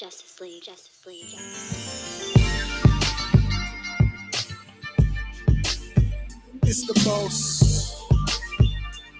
Justice 0.00 0.40
League, 0.40 0.62
Justice 0.62 1.06
League, 1.06 1.28
Justice 1.28 2.34
League. 2.34 2.46
It's 6.62 6.86
the 6.86 6.94
most. 7.06 8.00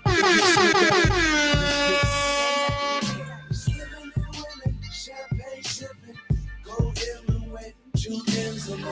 It 0.06 0.22
gets 0.22 0.56
me 0.56 0.72
better. 0.72 1.12
Champagne 4.90 5.64
sipping, 5.64 6.18
gold 6.64 6.98
everywhere, 7.18 7.74
two 7.98 8.22
M's 8.38 8.68
in 8.70 8.80
it. 8.80 8.86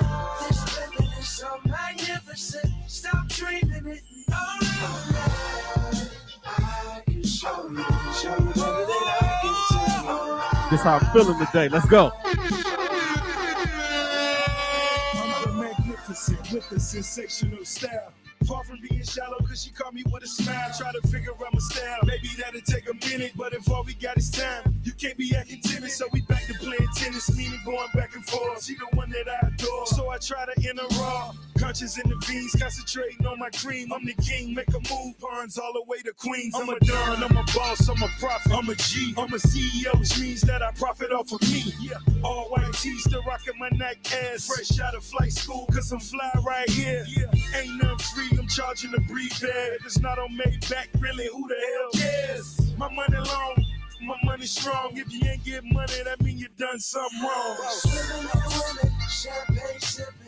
This 0.47 0.61
living 0.77 1.09
is 1.19 1.27
so 1.27 1.49
magnificent. 1.65 2.71
Stop 2.87 3.29
dreaming 3.29 3.87
it. 3.87 4.03
Oh, 4.31 4.59
I 6.45 7.01
can 7.07 7.23
show 7.25 7.71
you, 7.71 7.83
show 8.13 8.37
you 8.37 8.88
This 10.71 10.83
how 10.83 10.99
I'm 10.99 11.13
feeling 11.13 11.39
today. 11.47 11.69
Let's 11.71 11.87
go. 11.87 12.13
With 16.53 16.83
sensational 16.83 17.65
style. 17.65 18.13
Far 18.47 18.65
from 18.65 18.79
being 18.89 19.03
shallow, 19.03 19.39
cause 19.39 19.63
she 19.63 19.71
caught 19.71 19.95
me 19.95 20.03
with 20.11 20.23
a 20.23 20.27
smile. 20.27 20.71
Try 20.77 20.93
to 20.93 21.09
figure 21.09 21.33
out 21.33 21.53
my 21.53 21.59
style. 21.59 21.99
Maybe 22.05 22.29
that'll 22.39 22.61
take 22.61 22.89
a 22.89 22.95
minute, 23.07 23.33
but 23.37 23.53
if 23.53 23.71
all 23.71 23.85
we 23.85 23.95
got 23.95 24.17
is 24.17 24.31
time, 24.31 24.75
you 24.85 24.93
can't 24.93 25.17
be 25.17 25.35
acting 25.37 25.61
timid. 25.61 25.91
So 25.91 26.07
we 26.13 26.23
back 26.23 26.47
to 26.47 26.55
playing 26.55 26.89
tennis, 26.95 27.35
meaning 27.37 27.61
going 27.65 27.89
back 27.95 28.15
and 28.15 28.25
forth. 28.27 28.65
She 28.65 28.75
the 28.75 28.87
one 28.95 29.11
that 29.11 29.29
I 29.29 29.49
adore. 29.49 29.87
So 29.87 30.11
I 30.11 30.19
try 30.19 30.45
to. 30.47 30.59
Conscious 31.59 31.99
in 31.99 32.09
the 32.09 32.17
veins, 32.27 32.55
concentrating 32.61 33.27
on 33.27 33.39
my 33.39 33.51
cream. 33.51 33.93
I'm 33.93 34.05
the 34.05 34.15
king, 34.15 34.55
make 34.55 34.69
a 34.69 34.81
move, 34.95 35.19
pawns 35.19 35.59
all 35.59 35.73
the 35.73 35.83
way 35.87 35.99
to 35.99 36.13
Queens. 36.13 36.55
I'm 36.57 36.69
a 36.69 36.79
don, 36.81 37.23
I'm 37.23 37.37
a 37.37 37.45
boss, 37.55 37.89
I'm 37.89 38.03
a 38.03 38.09
prophet, 38.21 38.53
I'm 38.53 38.69
a 38.69 38.75
G, 38.75 39.15
I'm 39.17 39.33
a 39.33 39.39
CEO, 39.39 39.99
which 39.99 40.19
means 40.19 40.41
that 40.43 40.63
I 40.63 40.71
profit 40.73 41.13
off 41.13 41.33
of 41.33 41.43
me. 41.43 41.73
Yeah, 41.81 41.99
all 42.23 42.49
white 42.51 42.73
tees, 42.75 43.05
still 43.05 43.23
rocking 43.27 43.59
my 43.59 43.69
Nike 43.71 44.15
ass. 44.15 44.47
Fresh 44.47 44.79
out 44.81 44.95
of 44.95 45.05
flight 45.05 45.33
school, 45.33 45.67
cause 45.73 45.91
I'm 45.93 46.01
fly 46.01 46.31
right 46.47 46.69
here. 46.71 47.05
Yeah, 47.09 47.61
ain't 47.61 47.83
nothing 47.83 47.99
free, 47.99 48.39
I'm 48.39 48.49
charging 48.49 48.93
the 48.93 49.01
breathe 49.01 49.33
bag. 49.41 49.79
If 49.81 49.87
it's 49.87 49.99
not 49.99 50.19
on 50.19 50.37
Maybach, 50.39 50.89
really, 51.01 51.29
who 51.33 51.49
the 51.49 51.55
hell 51.55 51.91
cares? 52.01 52.73
My 52.77 52.93
money 52.95 53.19
long. 53.19 53.65
My 54.01 54.17
money 54.23 54.47
strong. 54.47 54.97
If 54.97 55.13
you 55.13 55.21
ain't 55.29 55.45
get 55.45 55.65
money, 55.65 56.03
that 56.05 56.21
mean 56.23 56.39
you 56.39 56.47
done 56.57 56.79
something 56.79 57.21
wrong. 57.21 57.57
Swimming 57.69 58.31
in 58.33 58.41
women, 58.47 59.01
champagne 59.09 59.81
sipping, 59.81 60.28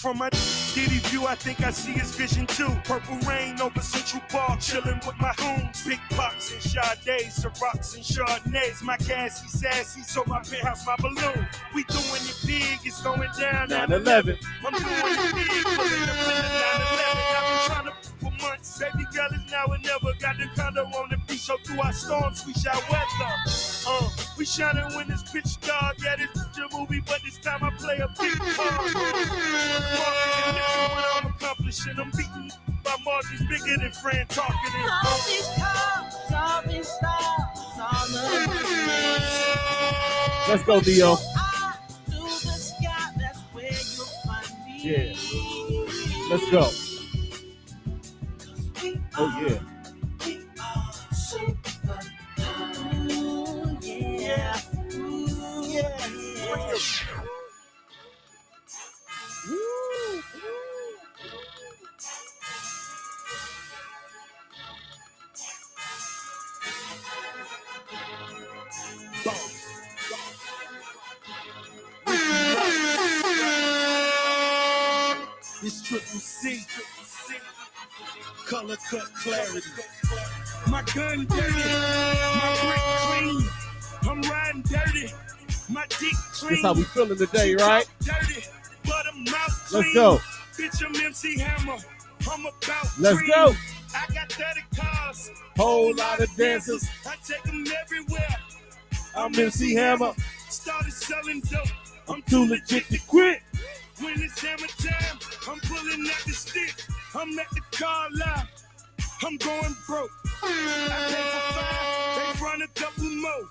From 0.00 0.18
my 0.18 0.30
Diddy 0.74 1.00
view, 1.10 1.26
I 1.26 1.34
think 1.34 1.60
I 1.60 1.72
see 1.72 1.90
his 1.90 2.14
vision 2.14 2.46
too. 2.46 2.70
Purple 2.84 3.18
rain 3.28 3.60
over 3.60 3.80
Central 3.80 4.22
Park, 4.28 4.60
chilling 4.60 5.00
with 5.04 5.18
my 5.18 5.34
homes. 5.36 5.84
Big 5.84 5.98
pops 6.10 6.52
and 6.52 6.62
Sades, 6.62 7.40
Cirocs 7.40 7.96
and 7.96 8.04
Chardonnays. 8.04 8.80
My 8.82 8.96
gassy, 8.98 9.48
sassy, 9.48 10.02
so 10.02 10.22
my 10.28 10.38
penthouse, 10.38 10.86
my 10.86 10.94
balloon. 11.00 11.48
We 11.74 11.82
doing 11.84 12.22
it 12.30 12.38
big, 12.46 12.78
it's 12.84 13.02
going 13.02 13.28
down. 13.40 13.70
9/11. 13.70 14.38
I'm 14.64 14.72
doing 14.72 14.86
it 14.86 15.34
big, 15.34 15.64
pulling 15.64 16.06
the 16.06 16.14
pin 16.14 16.38
of 16.38 16.54
9/11. 16.54 17.26
I've 17.34 17.48
been 17.48 17.66
trying 17.66 17.86
to 17.86 17.94
months. 18.40 18.78
Baby 18.78 19.04
girl 19.14 19.28
is 19.32 19.50
now 19.50 19.66
and 19.66 19.82
never. 19.84 20.12
Got 20.20 20.36
the 20.38 20.48
condo 20.56 20.84
on 20.84 21.10
the 21.10 21.16
beach, 21.26 21.40
so 21.40 21.56
through 21.64 21.80
our 21.80 21.92
storms 21.92 22.44
we 22.46 22.52
shall 22.54 22.80
weather. 22.90 23.34
Uh, 23.86 24.08
we 24.36 24.44
shining 24.44 24.94
when 24.96 25.10
it's 25.10 25.30
pitch 25.30 25.60
dark. 25.60 25.96
Yeah, 26.02 26.16
this 26.16 26.30
is 26.30 26.58
a 26.58 26.76
movie, 26.76 27.00
but 27.06 27.20
this 27.24 27.38
time 27.38 27.62
I 27.62 27.70
play 27.78 27.96
a 27.98 28.08
big 28.20 28.38
part. 28.38 28.56
Marketing, 28.56 28.94
this 28.94 29.30
is 29.30 30.88
what 30.90 31.04
I'm 31.16 31.26
accomplishing. 31.26 31.94
I'm 31.98 32.10
beating 32.10 32.50
by 32.84 32.96
margins 33.04 33.42
bigger 33.48 33.76
than 33.78 33.92
Fran 33.92 34.26
talking 34.28 34.72
and 34.74 34.90
All 35.06 35.18
these 35.26 35.48
cars, 35.58 36.14
all 36.34 36.62
these 36.66 36.88
stars, 36.88 37.58
all 37.78 38.16
of 38.16 38.58
Let's 40.48 40.62
go, 40.64 40.76
Leo. 40.78 41.16
Eye 41.36 41.76
to 42.06 42.12
the 42.12 42.26
sky, 42.56 43.10
that's 43.18 43.38
where 43.52 43.64
you'll 43.64 44.06
find 44.26 44.48
me. 44.64 44.80
Yeah. 44.80 45.12
Let's 46.30 46.50
go. 46.50 46.87
Oh 49.20 49.40
yeah. 49.42 49.77
My 85.78 85.86
dick 85.86 86.12
clean. 86.32 86.54
This 86.54 86.62
how 86.62 86.72
we 86.72 86.82
feeling 86.82 87.16
today, 87.16 87.54
right? 87.54 87.86
Dirty, 88.00 88.44
but 88.84 89.06
I'm 89.14 89.28
out 89.28 89.50
Let's 89.72 89.94
go. 89.94 90.18
Bitch, 90.56 90.84
I'm 90.84 91.06
MC 91.06 91.38
Hammer. 91.38 91.76
I'm 92.28 92.40
about 92.40 92.98
Let's 92.98 93.22
go. 93.22 93.54
I 93.94 94.12
got 94.12 94.32
30 94.32 94.60
cars. 94.74 95.30
Whole 95.56 95.94
lot 95.94 96.18
of 96.18 96.34
dancers. 96.34 96.84
I 97.06 97.14
take 97.24 97.44
them 97.44 97.64
everywhere. 97.80 98.36
I'm 99.14 99.32
MC 99.38 99.76
Hammer. 99.76 100.14
Started 100.48 100.92
selling 100.92 101.42
dope. 101.42 101.68
I'm 102.08 102.22
Too 102.22 102.48
legit 102.48 102.88
to 102.88 102.98
quit. 103.06 103.40
When 104.00 104.20
it's 104.20 104.40
hammer 104.40 104.66
time, 104.78 105.18
I'm 105.48 105.60
pulling 105.60 106.10
out 106.10 106.24
the 106.26 106.32
stick. 106.32 106.74
I'm 107.14 107.38
at 107.38 107.46
the 107.50 107.60
car 107.70 108.08
lot. 108.16 108.48
I'm 109.22 109.36
going 109.36 109.76
broke. 109.86 110.10
I 110.42 110.88
pay 111.08 111.22
for 111.22 111.54
five, 111.54 112.40
they 112.40 112.44
run 112.44 112.62
a 112.62 112.68
couple 112.68 113.04
more. 113.04 113.48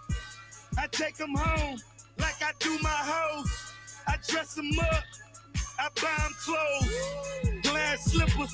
I 0.78 0.88
take 0.88 1.16
them 1.16 1.34
home 1.34 1.80
like 2.20 2.42
I 2.42 2.52
do 2.60 2.78
my 2.82 2.90
hoes. 2.90 3.74
I 4.08 4.16
dress 4.28 4.56
them 4.56 4.72
up, 4.80 5.04
I 5.80 5.90
buy 6.02 6.24
them 6.24 6.34
clothes. 6.44 7.62
Glass 7.64 8.06
slippers, 8.06 8.54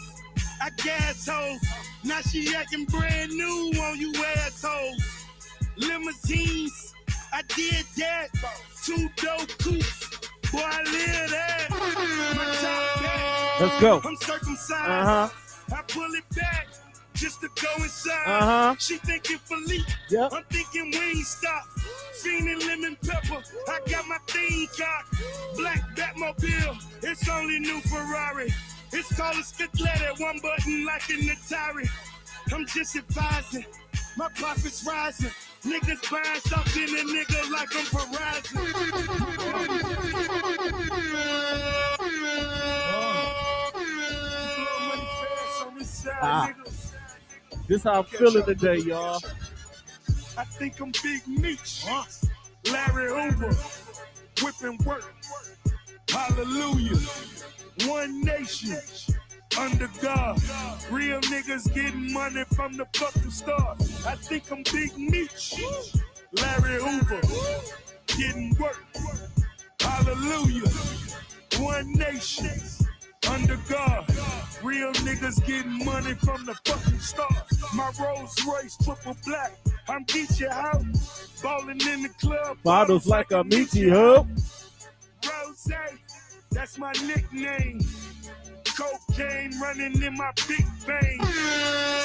I 0.62 0.70
gas 0.84 1.28
hoes. 1.28 1.60
Now 2.04 2.22
she 2.22 2.56
acting 2.56 2.86
brand 2.86 3.32
new 3.32 3.72
on 3.82 4.00
you 4.00 4.14
assholes. 4.38 5.04
Limousines, 5.78 6.94
I 7.32 7.42
did 7.56 7.86
that. 7.98 8.28
Two 8.84 9.10
dope 9.16 9.58
coupes, 9.60 10.20
boy, 10.52 10.60
I 10.62 10.84
live 10.84 11.32
that. 11.32 11.68
My 12.36 12.46
top 12.62 13.62
Let's 13.62 13.82
go. 13.82 14.02
I'm 14.04 14.16
circumcised. 14.18 14.72
Uh 14.72 15.06
huh. 15.06 15.30
I 15.76 15.82
pull 15.88 16.14
it 16.14 16.24
back 16.36 16.68
just 17.14 17.42
to 17.42 17.50
go 17.62 17.70
inside. 17.84 18.26
Uh-huh. 18.26 18.76
She 18.80 18.98
thinking 18.98 19.38
Philippe. 19.40 19.92
Yep. 20.10 20.34
I'm 20.34 20.44
thinking 20.50 20.92
Wingstop. 20.92 21.64
Fiending 22.22 22.66
lemon 22.68 22.98
pepper. 23.06 23.42
I 23.70 23.80
got 23.90 24.08
my 24.08 24.18
thing 24.28 24.68
cocked. 24.78 25.16
Black 25.58 25.82
Batmobile. 25.96 26.78
It's 27.04 27.30
only 27.30 27.60
new 27.60 27.82
Ferrari. 27.82 28.54
It's 28.92 29.16
called 29.18 29.36
a 29.36 29.40
Scaglietti. 29.40 30.20
One 30.20 30.40
button 30.40 30.86
like 30.86 31.10
an 31.10 31.22
Atari. 31.22 31.88
I'm 32.52 32.66
just 32.68 32.96
advising. 32.96 33.66
My 34.18 34.30
profits 34.36 34.86
rising. 34.88 35.32
Niggas 35.64 36.12
buying 36.12 36.40
stuff 36.42 36.76
in 36.76 36.90
a 36.90 37.04
nigga 37.04 37.50
like 37.52 37.76
I'm 37.76 37.86
Verizon. 37.86 38.60
Ah. 46.26 46.73
This 47.68 47.84
how 47.84 48.00
I'm 48.00 48.04
feeling 48.04 48.44
today, 48.44 48.78
y'all. 48.78 49.22
I 50.38 50.44
think 50.44 50.82
I'm 50.82 50.92
Big 51.02 51.26
Meech. 51.28 51.86
Larry 52.70 53.10
Hoover. 53.10 53.56
Whipping 54.42 54.78
work. 54.86 55.14
Hallelujah. 56.10 56.98
One 57.86 58.22
nation. 58.22 58.82
Under 59.58 59.90
God. 60.02 60.42
Real 60.92 61.22
niggas 61.22 61.74
getting 61.74 62.12
money 62.12 62.44
from 62.54 62.74
the 62.74 62.86
fucking 62.96 63.32
start. 63.32 63.82
I 64.06 64.16
think 64.16 64.52
I'm 64.52 64.64
Big 64.64 64.98
Meech. 64.98 65.56
Larry 66.34 66.82
Hoover. 66.82 67.22
Getting 68.08 68.58
work. 68.60 68.84
Hallelujah. 69.80 70.70
One 71.60 71.94
nation. 71.94 72.83
Under 73.30 73.58
God. 73.70 74.06
Real 74.62 74.94
niggas 74.94 75.46
getting 75.46 75.84
money 75.86 76.14
from 76.16 76.46
the 76.46 76.54
fucking 76.66 77.00
start. 77.00 77.34
My 77.74 77.92
Rolls 78.00 78.36
Royce 78.46 78.78
triple 78.84 79.18
black. 79.26 79.54
I'm 79.90 80.06
Geechee 80.06 80.48
out. 80.48 80.84
Ballin' 81.42 81.82
in 81.88 82.04
the 82.04 82.10
club. 82.22 82.58
Bottles 82.64 83.06
like 83.06 83.32
a 83.32 83.44
meaty 83.44 83.90
hub. 83.90 84.30
Rose, 85.26 85.68
that's 86.52 86.78
my 86.78 86.94
nickname. 87.06 87.82
Cocaine 88.66 89.60
running 89.60 90.02
in 90.02 90.14
my 90.16 90.32
big 90.48 90.66
veins. 90.86 91.28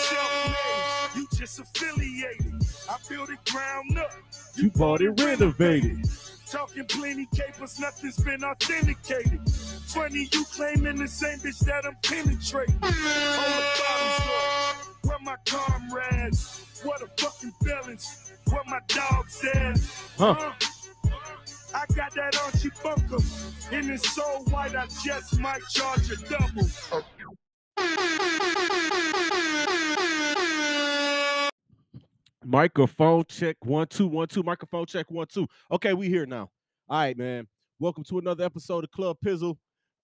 Self-made, 0.08 1.16
you 1.16 1.26
just 1.34 1.60
affiliated. 1.60 2.54
I 2.90 2.96
built 3.08 3.30
it 3.30 3.44
ground 3.50 3.98
up. 3.98 4.12
You 4.56 4.70
bought 4.70 5.00
it 5.00 5.10
renovated. 5.20 6.08
Talking 6.50 6.84
plenty 6.86 7.26
capers, 7.34 7.78
nothing's 7.78 8.16
been 8.18 8.42
authenticated. 8.42 9.40
Funny, 9.88 10.28
you 10.32 10.44
claiming 10.44 10.96
the 10.96 11.08
same 11.08 11.38
bitch 11.38 11.60
that 11.60 11.86
I'm 11.86 11.96
penetrating. 12.02 12.78
Hold 12.82 12.94
the. 15.02 15.08
Where 15.08 15.18
my 15.22 15.36
comrades? 15.46 16.62
What 16.82 17.00
a 17.00 17.06
fucking 17.18 17.54
balance. 17.62 18.32
Where 18.50 18.62
my 18.66 18.80
dogs 18.88 19.42
at? 19.54 19.80
Huh. 20.18 20.52
I 21.74 21.86
got 21.94 22.14
that 22.16 22.36
Archie 22.44 22.68
Bunker, 22.82 23.16
and 23.72 23.90
it's 23.90 24.14
so 24.14 24.22
white 24.50 24.76
I 24.76 24.86
just 25.02 25.40
might 25.40 25.62
charge 25.70 26.10
a 26.10 26.16
double. 26.28 26.68
Microphone 32.44 33.24
check 33.26 33.56
one 33.64 33.86
two 33.86 34.06
one 34.06 34.28
two. 34.28 34.42
Microphone 34.42 34.84
check 34.84 35.10
one 35.10 35.26
two. 35.28 35.48
Okay, 35.72 35.94
we 35.94 36.08
here 36.08 36.26
now. 36.26 36.50
All 36.90 36.98
right, 36.98 37.16
man. 37.16 37.46
Welcome 37.80 38.04
to 38.04 38.18
another 38.18 38.44
episode 38.44 38.84
of 38.84 38.90
Club 38.90 39.16
Pizzle. 39.24 39.56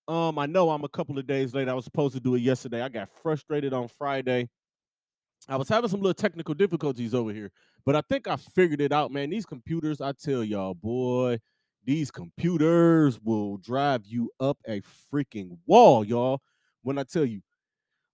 Um, 0.07 0.39
I 0.39 0.47
know 0.47 0.71
I'm 0.71 0.85
a 0.85 0.89
couple 0.89 1.19
of 1.19 1.27
days 1.27 1.55
late. 1.55 1.69
I 1.69 1.75
was 1.75 1.85
supposed 1.85 2.15
to 2.15 2.21
do 2.21 2.35
it 2.35 2.41
yesterday. 2.41 2.83
I 2.83 2.89
got 2.89 3.09
frustrated 3.09 3.73
on 3.73 3.89
Friday. 3.89 4.49
I 5.49 5.57
was 5.57 5.69
having 5.69 5.91
some 5.91 6.01
little 6.01 6.15
technical 6.15 6.55
difficulties 6.55 7.15
over 7.15 7.33
here, 7.33 7.51
but 7.85 7.95
I 7.97 8.03
think 8.09 8.27
I 8.27 8.37
figured 8.37 8.81
it 8.81 8.93
out, 8.93 9.13
man. 9.13 9.31
These 9.31 9.47
computers, 9.47 10.01
I 10.01 10.13
tell 10.13 10.43
y'all, 10.43 10.75
boy, 10.75 11.39
these 11.85 12.11
computers 12.11 13.21
will 13.23 13.59
drive 13.59 14.07
you 14.07 14.31
up 14.41 14.59
a 14.67 14.81
freaking 15.13 15.59
wall, 15.67 16.05
y'all. 16.05 16.41
When 16.83 16.99
I 16.99 17.03
tell 17.03 17.25
you, 17.25 17.41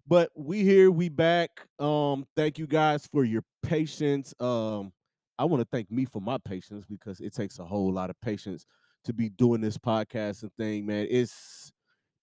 but 0.07 0.31
we 0.35 0.65
here, 0.65 0.91
we 0.91 1.09
back. 1.09 1.51
Um, 1.79 2.27
thank 2.37 2.59
you 2.59 2.67
guys 2.67 3.07
for 3.07 3.25
your 3.25 3.45
patience. 3.63 4.35
Um, 4.41 4.93
I 5.39 5.45
want 5.45 5.61
to 5.61 5.69
thank 5.71 5.91
me 5.91 6.05
for 6.05 6.21
my 6.21 6.37
patience 6.39 6.85
because 6.89 7.21
it 7.21 7.33
takes 7.33 7.61
a 7.61 7.65
whole 7.65 7.93
lot 7.93 8.11
of 8.11 8.21
patience 8.21 8.67
to 9.05 9.13
be 9.13 9.29
doing 9.29 9.61
this 9.61 9.79
podcast 9.79 10.43
and 10.43 10.53
thing, 10.59 10.85
man. 10.85 11.07
It's 11.09 11.73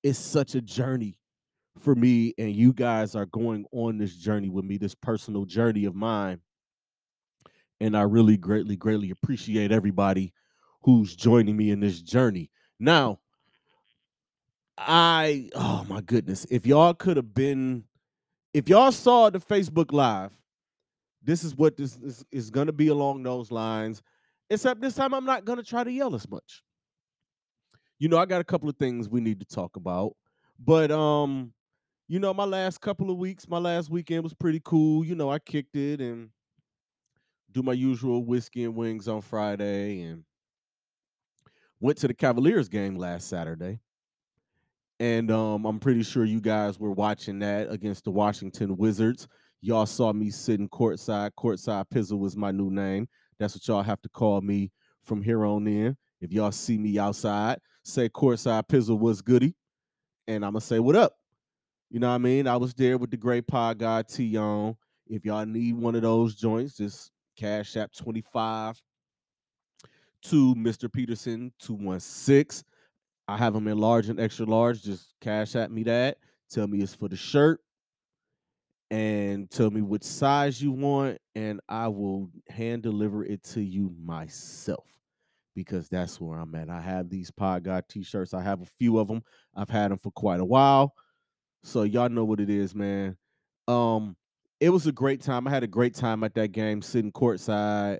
it's 0.07 0.17
such 0.17 0.55
a 0.55 0.61
journey 0.61 1.19
for 1.79 1.93
me, 1.93 2.33
and 2.37 2.55
you 2.55 2.71
guys 2.71 3.13
are 3.13 3.25
going 3.25 3.65
on 3.73 3.97
this 3.97 4.15
journey 4.15 4.47
with 4.47 4.63
me, 4.63 4.77
this 4.77 4.95
personal 4.95 5.43
journey 5.43 5.83
of 5.83 5.95
mine. 5.95 6.39
And 7.81 7.95
I 7.95 8.03
really 8.03 8.37
greatly, 8.37 8.77
greatly 8.77 9.11
appreciate 9.11 9.71
everybody 9.71 10.33
who's 10.81 11.13
joining 11.13 11.57
me 11.57 11.71
in 11.71 11.81
this 11.81 12.01
journey. 12.01 12.49
Now, 12.79 13.19
I 14.77 15.49
oh 15.55 15.85
my 15.89 16.01
goodness, 16.01 16.45
if 16.49 16.65
y'all 16.65 16.93
could 16.93 17.17
have 17.17 17.33
been, 17.33 17.83
if 18.53 18.69
y'all 18.69 18.93
saw 18.93 19.29
the 19.29 19.39
Facebook 19.39 19.91
Live, 19.91 20.31
this 21.21 21.43
is 21.43 21.53
what 21.55 21.75
this 21.75 21.97
is, 21.97 22.23
is 22.31 22.49
gonna 22.49 22.71
be 22.71 22.87
along 22.87 23.23
those 23.23 23.51
lines. 23.51 24.01
Except 24.49 24.79
this 24.79 24.95
time 24.95 25.13
I'm 25.13 25.25
not 25.25 25.43
gonna 25.43 25.63
try 25.63 25.83
to 25.83 25.91
yell 25.91 26.15
as 26.15 26.29
much. 26.29 26.63
You 27.99 28.09
know, 28.09 28.17
I 28.17 28.25
got 28.25 28.41
a 28.41 28.45
couple 28.45 28.69
of 28.69 28.77
things 28.77 29.09
we 29.09 29.21
need 29.21 29.39
to 29.39 29.45
talk 29.45 29.75
about. 29.75 30.15
But 30.59 30.91
um, 30.91 31.53
you 32.07 32.19
know, 32.19 32.33
my 32.33 32.45
last 32.45 32.79
couple 32.79 33.11
of 33.11 33.17
weeks, 33.17 33.47
my 33.47 33.57
last 33.57 33.89
weekend 33.89 34.23
was 34.23 34.33
pretty 34.33 34.61
cool. 34.63 35.03
You 35.03 35.15
know, 35.15 35.31
I 35.31 35.39
kicked 35.39 35.75
it 35.75 35.99
and 35.99 36.29
do 37.51 37.61
my 37.63 37.73
usual 37.73 38.23
whiskey 38.23 38.63
and 38.63 38.75
wings 38.75 39.07
on 39.07 39.21
Friday 39.21 40.01
and 40.01 40.23
went 41.79 41.97
to 41.99 42.07
the 42.07 42.13
Cavaliers 42.13 42.69
game 42.69 42.95
last 42.95 43.27
Saturday. 43.27 43.79
And 44.99 45.29
um, 45.29 45.65
I'm 45.65 45.79
pretty 45.79 46.03
sure 46.03 46.25
you 46.25 46.41
guys 46.41 46.79
were 46.79 46.91
watching 46.91 47.39
that 47.39 47.71
against 47.71 48.03
the 48.03 48.11
Washington 48.11 48.77
Wizards. 48.77 49.27
Y'all 49.61 49.85
saw 49.85 50.11
me 50.11 50.29
sitting 50.29 50.69
courtside. 50.69 51.31
Courtside 51.37 51.85
Pizzle 51.93 52.19
was 52.19 52.35
my 52.35 52.51
new 52.51 52.71
name. 52.71 53.07
That's 53.39 53.55
what 53.55 53.67
y'all 53.67 53.83
have 53.83 54.01
to 54.01 54.09
call 54.09 54.41
me 54.41 54.71
from 55.03 55.21
here 55.21 55.45
on 55.45 55.67
in. 55.67 55.95
If 56.19 56.31
y'all 56.31 56.51
see 56.51 56.77
me 56.77 56.97
outside, 56.97 57.59
say 57.87 58.09
courtside 58.09 58.67
Pizzle 58.67 58.99
was 58.99 59.21
goody. 59.21 59.55
And 60.27 60.43
I'm 60.43 60.51
gonna 60.51 60.61
say 60.61 60.79
what 60.79 60.95
up. 60.95 61.13
You 61.89 61.99
know 61.99 62.09
what 62.09 62.15
I 62.15 62.19
mean? 62.19 62.47
I 62.47 62.57
was 62.57 62.73
there 62.73 62.97
with 62.97 63.11
the 63.11 63.17
great 63.17 63.47
pod 63.47 63.79
guy 63.79 64.01
T 64.01 64.37
on. 64.37 64.75
If 65.07 65.23
y'all 65.23 65.45
need 65.45 65.75
one 65.75 65.95
of 65.95 66.01
those 66.01 66.35
joints, 66.35 66.77
just 66.77 67.11
cash 67.37 67.77
app 67.77 67.93
25 67.93 68.81
to 70.23 70.55
Mr. 70.55 70.91
Peterson 70.91 71.53
216. 71.59 72.67
I 73.29 73.37
have 73.37 73.53
them 73.53 73.67
in 73.69 73.77
large 73.77 74.09
and 74.09 74.19
extra 74.19 74.45
large. 74.45 74.83
Just 74.83 75.13
cash 75.21 75.55
at 75.55 75.71
me 75.71 75.83
that. 75.83 76.17
Tell 76.49 76.67
me 76.67 76.79
it's 76.79 76.93
for 76.93 77.07
the 77.07 77.15
shirt 77.15 77.61
and 78.89 79.49
tell 79.49 79.69
me 79.69 79.81
which 79.81 80.03
size 80.03 80.61
you 80.61 80.71
want, 80.71 81.19
and 81.35 81.59
I 81.67 81.87
will 81.89 82.29
hand 82.49 82.83
deliver 82.83 83.25
it 83.25 83.43
to 83.43 83.61
you 83.61 83.93
myself 84.01 84.96
because 85.57 85.89
that's 85.89 86.21
where 86.21 86.37
I'm 86.37 86.53
at. 86.53 86.69
I 86.69 86.79
have 86.79 87.09
these 87.09 87.31
Pod 87.31 87.63
God 87.63 87.83
t-shirts. 87.89 88.35
I 88.35 88.43
have 88.43 88.61
a 88.61 88.65
few 88.77 88.99
of 88.99 89.07
them. 89.07 89.23
I've 89.55 89.71
had 89.71 89.89
them 89.89 89.97
for 89.97 90.11
quite 90.11 90.39
a 90.39 90.45
while. 90.45 90.93
So 91.63 91.81
y'all 91.81 92.09
know 92.09 92.25
what 92.25 92.39
it 92.39 92.51
is, 92.51 92.75
man. 92.75 93.17
Um, 93.67 94.15
it 94.59 94.69
was 94.69 94.85
a 94.85 94.91
great 94.91 95.19
time. 95.19 95.47
I 95.47 95.49
had 95.49 95.63
a 95.63 95.67
great 95.67 95.95
time 95.95 96.23
at 96.23 96.35
that 96.35 96.51
game, 96.51 96.83
sitting 96.83 97.11
courtside. 97.11 97.97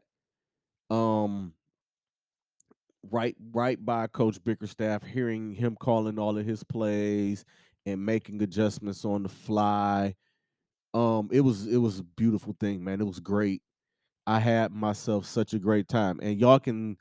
Um, 0.92 1.54
right, 3.09 3.36
right 3.51 3.83
by 3.83 4.06
Coach 4.06 4.38
Bickerstaff, 4.44 5.04
hearing 5.04 5.51
him 5.51 5.75
calling 5.80 6.19
all 6.19 6.38
of 6.38 6.45
his 6.45 6.63
plays 6.63 7.44
and 7.88 8.06
making 8.06 8.39
adjustments 8.44 9.04
on 9.04 9.24
the 9.24 9.30
fly. 9.30 10.13
Um, 10.94 11.30
it 11.31 11.42
was 11.42 11.65
it 11.65 11.77
was 11.77 11.98
a 11.98 12.04
beautiful 12.04 12.56
thing, 12.59 12.83
man. 12.83 13.01
It 13.01 13.07
was 13.07 13.19
great. 13.19 13.63
I 14.27 14.39
had 14.39 14.71
myself 14.71 15.25
such 15.25 15.56
a 15.56 15.59
great 15.59 15.88
time, 15.88 16.19
and 16.21 16.39
y'all 16.39 16.59
can 16.59 16.98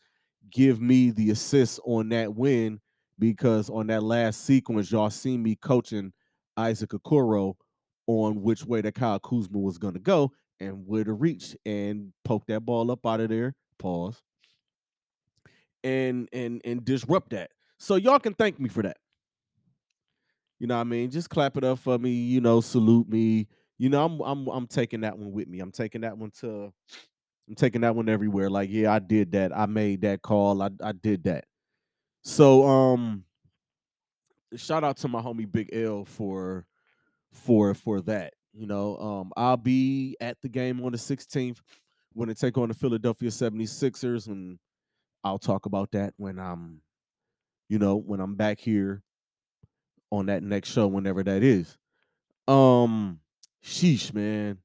give 0.50 0.80
me 0.80 1.10
the 1.10 1.30
assist 1.30 1.80
on 1.84 2.08
that 2.10 2.34
win 2.34 2.80
because 3.18 3.70
on 3.70 3.86
that 3.88 4.02
last 4.02 4.44
sequence, 4.44 4.90
y'all 4.90 5.10
seen 5.10 5.42
me 5.42 5.56
coaching 5.56 6.12
Isaac 6.56 6.90
Okoro 6.90 7.54
on 8.06 8.42
which 8.42 8.64
way 8.64 8.80
that 8.80 8.94
Kyle 8.94 9.18
Kuzma 9.18 9.58
was 9.58 9.78
going 9.78 9.94
to 9.94 10.00
go 10.00 10.32
and 10.60 10.86
where 10.86 11.04
to 11.04 11.12
reach 11.12 11.56
and 11.66 12.12
poke 12.24 12.46
that 12.46 12.60
ball 12.60 12.90
up 12.90 13.04
out 13.06 13.20
of 13.20 13.28
there. 13.28 13.54
Pause. 13.78 14.22
And 15.84 16.28
and 16.32 16.60
and 16.64 16.84
disrupt 16.84 17.30
that. 17.30 17.50
So 17.78 17.96
y'all 17.96 18.18
can 18.18 18.34
thank 18.34 18.58
me 18.58 18.68
for 18.68 18.82
that. 18.82 18.96
You 20.58 20.66
know 20.66 20.76
what 20.76 20.82
I 20.82 20.84
mean? 20.84 21.10
Just 21.10 21.28
clap 21.28 21.56
it 21.56 21.64
up 21.64 21.78
for 21.78 21.98
me, 21.98 22.10
you 22.10 22.40
know, 22.40 22.60
salute 22.60 23.08
me. 23.08 23.46
You 23.78 23.90
know, 23.90 24.04
I'm 24.04 24.20
I'm 24.20 24.48
I'm 24.48 24.66
taking 24.66 25.02
that 25.02 25.18
one 25.18 25.32
with 25.32 25.48
me. 25.48 25.60
I'm 25.60 25.70
taking 25.70 26.00
that 26.00 26.16
one 26.16 26.30
to 26.40 26.72
I'm 27.48 27.54
taking 27.54 27.82
that 27.82 27.94
one 27.94 28.08
everywhere. 28.08 28.50
Like, 28.50 28.70
yeah, 28.70 28.92
I 28.92 28.98
did 28.98 29.32
that. 29.32 29.56
I 29.56 29.66
made 29.66 30.02
that 30.02 30.22
call. 30.22 30.62
I 30.62 30.70
I 30.82 30.92
did 30.92 31.24
that. 31.24 31.44
So 32.22 32.66
um 32.66 33.24
shout 34.56 34.84
out 34.84 34.96
to 34.98 35.08
my 35.08 35.20
homie 35.20 35.50
Big 35.50 35.70
L 35.72 36.04
for 36.04 36.66
for 37.32 37.74
for 37.74 38.00
that. 38.02 38.34
You 38.52 38.66
know, 38.66 38.96
um, 38.96 39.32
I'll 39.36 39.58
be 39.58 40.16
at 40.20 40.40
the 40.40 40.48
game 40.48 40.82
on 40.82 40.92
the 40.92 40.98
16th 40.98 41.58
when 42.14 42.28
they 42.28 42.34
take 42.34 42.56
on 42.56 42.68
the 42.68 42.74
Philadelphia 42.74 43.28
76ers, 43.28 44.28
and 44.28 44.58
I'll 45.22 45.38
talk 45.38 45.66
about 45.66 45.90
that 45.92 46.14
when 46.16 46.38
I'm, 46.38 46.80
you 47.68 47.78
know, 47.78 47.96
when 47.96 48.18
I'm 48.18 48.34
back 48.34 48.58
here 48.58 49.02
on 50.10 50.26
that 50.26 50.42
next 50.42 50.70
show, 50.70 50.86
whenever 50.86 51.22
that 51.22 51.42
is. 51.42 51.76
Um, 52.48 53.20
sheesh, 53.62 54.14
man. 54.14 54.56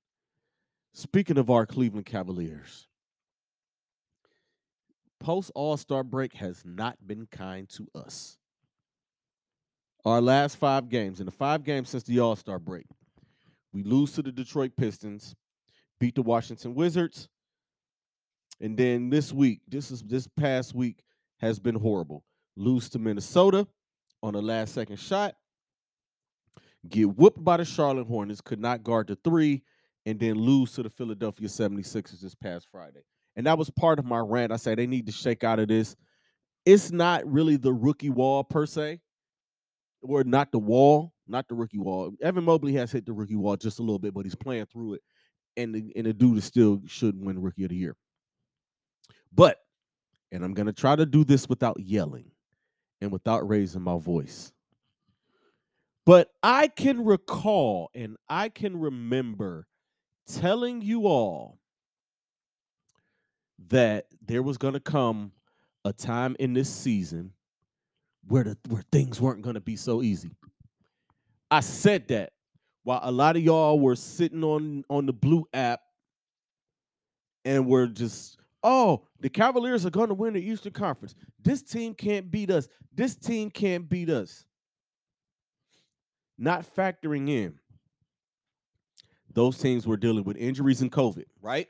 Speaking 0.93 1.37
of 1.37 1.49
our 1.49 1.65
Cleveland 1.65 2.05
Cavaliers, 2.05 2.87
post 5.19 5.51
All 5.55 5.77
Star 5.77 6.03
break 6.03 6.33
has 6.33 6.63
not 6.65 6.97
been 7.05 7.27
kind 7.27 7.69
to 7.69 7.87
us 7.95 8.37
our 10.05 10.21
last 10.21 10.57
five 10.57 10.89
games, 10.89 11.19
in 11.19 11.25
the 11.25 11.31
five 11.31 11.63
games 11.63 11.89
since 11.89 12.03
the 12.03 12.19
All 12.19 12.35
Star 12.35 12.59
break, 12.59 12.85
we 13.73 13.83
lose 13.83 14.13
to 14.13 14.21
the 14.21 14.31
Detroit 14.31 14.71
Pistons, 14.75 15.35
beat 15.99 16.15
the 16.15 16.21
Washington 16.21 16.73
Wizards, 16.73 17.29
and 18.59 18.77
then 18.77 19.09
this 19.09 19.31
week, 19.31 19.61
this 19.67 19.91
is 19.91 20.01
this 20.03 20.27
past 20.27 20.73
week 20.75 21.03
has 21.39 21.59
been 21.59 21.75
horrible. 21.75 22.23
Lose 22.55 22.89
to 22.89 22.99
Minnesota 22.99 23.67
on 24.21 24.33
the 24.33 24.41
last 24.41 24.73
second 24.73 24.97
shot, 24.97 25.35
get 26.87 27.15
whooped 27.15 27.43
by 27.43 27.57
the 27.57 27.65
Charlotte 27.65 28.07
Hornets, 28.07 28.41
could 28.41 28.59
not 28.59 28.83
guard 28.83 29.07
the 29.07 29.15
three, 29.23 29.63
and 30.05 30.19
then 30.19 30.35
lose 30.35 30.73
to 30.73 30.83
the 30.83 30.89
Philadelphia 30.89 31.47
76ers 31.47 32.21
this 32.21 32.35
past 32.35 32.67
Friday. 32.71 33.01
And 33.35 33.45
that 33.45 33.57
was 33.57 33.69
part 33.69 33.99
of 33.99 34.05
my 34.05 34.19
rant. 34.19 34.51
I 34.51 34.57
said 34.57 34.77
they 34.77 34.87
need 34.87 35.05
to 35.05 35.11
shake 35.11 35.43
out 35.43 35.59
of 35.59 35.67
this. 35.67 35.95
It's 36.65 36.91
not 36.91 37.25
really 37.25 37.57
the 37.57 37.73
rookie 37.73 38.09
wall 38.09 38.43
per 38.43 38.65
se 38.65 38.99
or 40.01 40.23
not 40.23 40.51
the 40.51 40.59
wall, 40.59 41.13
not 41.27 41.47
the 41.47 41.55
rookie 41.55 41.79
wall. 41.79 42.11
Evan 42.21 42.43
Mobley 42.43 42.73
has 42.73 42.91
hit 42.91 43.05
the 43.05 43.13
rookie 43.13 43.35
wall 43.35 43.55
just 43.55 43.79
a 43.79 43.81
little 43.81 43.99
bit, 43.99 44.13
but 44.13 44.25
he's 44.25 44.35
playing 44.35 44.65
through 44.65 44.95
it. 44.95 45.01
and 45.57 45.73
the, 45.73 45.91
and 45.95 46.05
the 46.05 46.13
dude 46.13 46.43
still 46.43 46.81
should 46.87 47.19
win 47.19 47.41
rookie 47.41 47.63
of 47.63 47.69
the 47.69 47.75
year. 47.75 47.95
But 49.33 49.57
and 50.31 50.43
I'm 50.43 50.53
gonna 50.53 50.73
try 50.73 50.95
to 50.95 51.05
do 51.05 51.23
this 51.23 51.47
without 51.47 51.79
yelling 51.79 52.31
and 53.01 53.11
without 53.11 53.47
raising 53.47 53.81
my 53.81 53.97
voice. 53.97 54.51
But 56.05 56.29
I 56.41 56.67
can 56.67 57.03
recall 57.03 57.89
and 57.93 58.17
I 58.29 58.49
can 58.49 58.77
remember 58.77 59.67
telling 60.27 60.81
you 60.81 61.07
all 61.07 61.59
that 63.69 64.07
there 64.25 64.43
was 64.43 64.57
going 64.57 64.73
to 64.73 64.79
come 64.79 65.31
a 65.85 65.93
time 65.93 66.35
in 66.39 66.53
this 66.53 66.69
season 66.69 67.31
where 68.27 68.43
the 68.43 68.57
where 68.67 68.83
things 68.91 69.19
weren't 69.19 69.41
going 69.41 69.55
to 69.55 69.61
be 69.61 69.75
so 69.75 70.01
easy. 70.01 70.31
I 71.49 71.59
said 71.59 72.07
that 72.09 72.33
while 72.83 72.99
a 73.03 73.11
lot 73.11 73.35
of 73.35 73.41
y'all 73.41 73.79
were 73.79 73.95
sitting 73.95 74.43
on 74.43 74.83
on 74.89 75.05
the 75.05 75.13
blue 75.13 75.45
app 75.53 75.81
and 77.45 77.67
were 77.67 77.87
just 77.87 78.37
oh 78.63 79.05
the 79.19 79.29
Cavaliers 79.29 79.85
are 79.85 79.91
going 79.91 80.09
to 80.09 80.13
win 80.13 80.33
the 80.33 80.41
Eastern 80.41 80.73
Conference. 80.73 81.15
This 81.41 81.61
team 81.61 81.93
can't 81.93 82.29
beat 82.29 82.51
us. 82.51 82.67
This 82.93 83.15
team 83.15 83.49
can't 83.49 83.89
beat 83.89 84.09
us. 84.09 84.45
Not 86.37 86.65
factoring 86.75 87.29
in 87.29 87.59
those 89.33 89.57
teams 89.57 89.87
were 89.87 89.97
dealing 89.97 90.23
with 90.23 90.37
injuries 90.37 90.81
and 90.81 90.91
COVID, 90.91 91.25
right? 91.41 91.67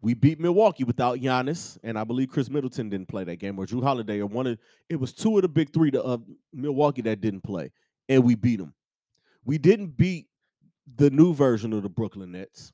We 0.00 0.14
beat 0.14 0.40
Milwaukee 0.40 0.82
without 0.82 1.18
Giannis, 1.18 1.78
and 1.84 1.96
I 1.96 2.02
believe 2.02 2.28
Khris 2.28 2.50
Middleton 2.50 2.90
didn't 2.90 3.06
play 3.06 3.22
that 3.22 3.36
game, 3.36 3.56
or 3.58 3.66
Jrue 3.66 3.82
Holiday, 3.82 4.20
or 4.20 4.26
one 4.26 4.48
of 4.48 4.58
it 4.88 4.96
was 4.96 5.12
two 5.12 5.36
of 5.36 5.42
the 5.42 5.48
big 5.48 5.72
three 5.72 5.92
to, 5.92 6.02
of 6.02 6.24
Milwaukee 6.52 7.02
that 7.02 7.20
didn't 7.20 7.42
play, 7.42 7.70
and 8.08 8.24
we 8.24 8.34
beat 8.34 8.58
them. 8.58 8.74
We 9.44 9.58
didn't 9.58 9.96
beat 9.96 10.26
the 10.96 11.10
new 11.10 11.32
version 11.34 11.72
of 11.72 11.84
the 11.84 11.88
Brooklyn 11.88 12.32
Nets. 12.32 12.72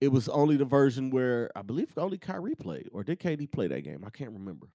It 0.00 0.08
was 0.08 0.30
only 0.30 0.56
the 0.56 0.64
version 0.64 1.10
where 1.10 1.50
I 1.54 1.60
believe 1.60 1.92
only 1.98 2.16
Kyrie 2.16 2.54
played, 2.54 2.88
or 2.90 3.04
did 3.04 3.20
KD 3.20 3.52
play 3.52 3.66
that 3.68 3.82
game? 3.82 4.02
I 4.06 4.10
can't 4.10 4.32
remember. 4.32 4.68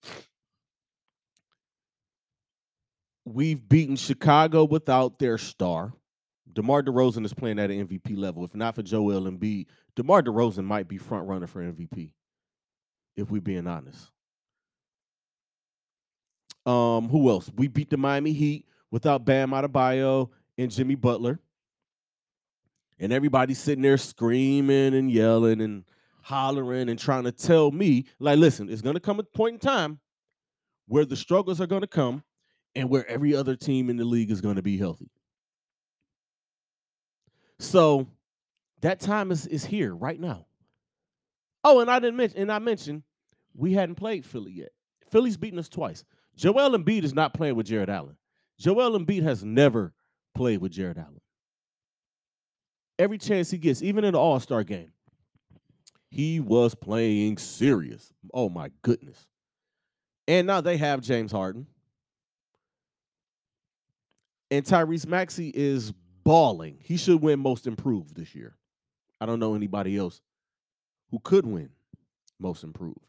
We've 3.25 3.67
beaten 3.67 3.95
Chicago 3.95 4.65
without 4.65 5.17
their 5.17 5.39
star. 5.39 5.93
DeMar 6.53 6.83
DeRozan 6.83 7.25
is 7.25 7.33
playing 7.33 7.59
at 7.59 7.71
an 7.71 7.87
MVP 7.87 8.17
level. 8.17 8.43
If 8.43 8.55
not 8.55 8.75
for 8.75 8.83
Joel 8.83 9.23
Embiid, 9.29 9.67
DeMar 9.95 10.21
DeRozan 10.21 10.63
might 10.63 10.87
be 10.87 10.97
front 10.97 11.27
runner 11.27 11.47
for 11.47 11.61
MVP. 11.61 12.11
If 13.15 13.31
we're 13.31 13.41
being 13.41 13.67
honest. 13.67 14.11
Um, 16.65 17.09
who 17.09 17.29
else? 17.29 17.49
We 17.55 17.67
beat 17.67 17.89
the 17.89 17.97
Miami 17.97 18.33
Heat 18.33 18.65
without 18.91 19.25
Bam 19.25 19.51
Adebayo 19.51 20.29
and 20.57 20.71
Jimmy 20.71 20.95
Butler. 20.95 21.39
And 22.99 23.11
everybody's 23.11 23.59
sitting 23.59 23.81
there 23.81 23.97
screaming 23.97 24.95
and 24.95 25.11
yelling 25.11 25.61
and 25.61 25.83
hollering 26.21 26.89
and 26.89 26.97
trying 26.97 27.25
to 27.25 27.31
tell 27.31 27.71
me, 27.71 28.05
like, 28.19 28.39
listen, 28.39 28.69
it's 28.69 28.81
gonna 28.81 28.99
come 28.99 29.19
a 29.19 29.23
point 29.23 29.53
in 29.53 29.59
time 29.59 29.99
where 30.87 31.05
the 31.05 31.15
struggles 31.15 31.61
are 31.61 31.67
gonna 31.67 31.87
come 31.87 32.23
and 32.73 32.89
where 32.89 33.07
every 33.07 33.35
other 33.35 33.55
team 33.55 33.89
in 33.89 33.97
the 33.97 34.05
league 34.05 34.31
is 34.31 34.41
gonna 34.41 34.61
be 34.61 34.77
healthy. 34.77 35.09
So 37.59 38.07
that 38.81 38.99
time 38.99 39.31
is 39.31 39.47
is 39.47 39.65
here 39.65 39.93
right 39.95 40.19
now. 40.19 40.45
Oh, 41.63 41.79
and 41.79 41.89
I 41.89 41.99
didn't 41.99 42.17
mention, 42.17 42.39
and 42.39 42.51
I 42.51 42.59
mentioned 42.59 43.03
we 43.55 43.73
hadn't 43.73 43.95
played 43.95 44.25
Philly 44.25 44.51
yet. 44.51 44.69
Philly's 45.09 45.37
beaten 45.37 45.57
us 45.59 45.69
twice. 45.69 46.03
Joel 46.35 46.77
Embiid 46.77 47.03
is 47.03 47.13
not 47.13 47.33
playing 47.33 47.55
with 47.55 47.65
Jarrett 47.65 47.89
Allen. 47.89 48.17
Joel 48.59 48.99
Embiid 48.99 49.23
has 49.23 49.43
never 49.43 49.93
played 50.33 50.59
with 50.59 50.71
Jarrett 50.71 50.97
Allen. 50.97 51.21
Every 52.99 53.17
chance 53.17 53.49
he 53.51 53.57
gets, 53.57 53.81
even 53.81 54.03
in 54.03 54.13
the 54.13 54.19
All 54.19 54.39
Star 54.39 54.63
game, 54.63 54.91
he 56.11 56.39
was 56.39 56.75
playing 56.75 57.37
serious. 57.37 58.13
Oh 58.33 58.49
my 58.49 58.71
goodness! 58.81 59.27
And 60.27 60.47
now 60.47 60.61
they 60.61 60.77
have 60.77 61.01
James 61.01 61.31
Harden, 61.31 61.67
and 64.51 64.65
Tyrese 64.65 65.07
Maxey 65.07 65.51
is 65.53 65.93
balling. 66.25 66.79
He 66.83 66.97
should 66.97 67.21
win 67.21 67.39
Most 67.39 67.67
Improved 67.67 68.15
this 68.15 68.35
year. 68.35 68.57
I 69.21 69.25
don't 69.25 69.39
know 69.39 69.55
anybody 69.55 69.95
else 69.95 70.19
who 71.11 71.19
could 71.19 71.45
win 71.45 71.69
Most 72.39 72.63
Improved. 72.63 72.99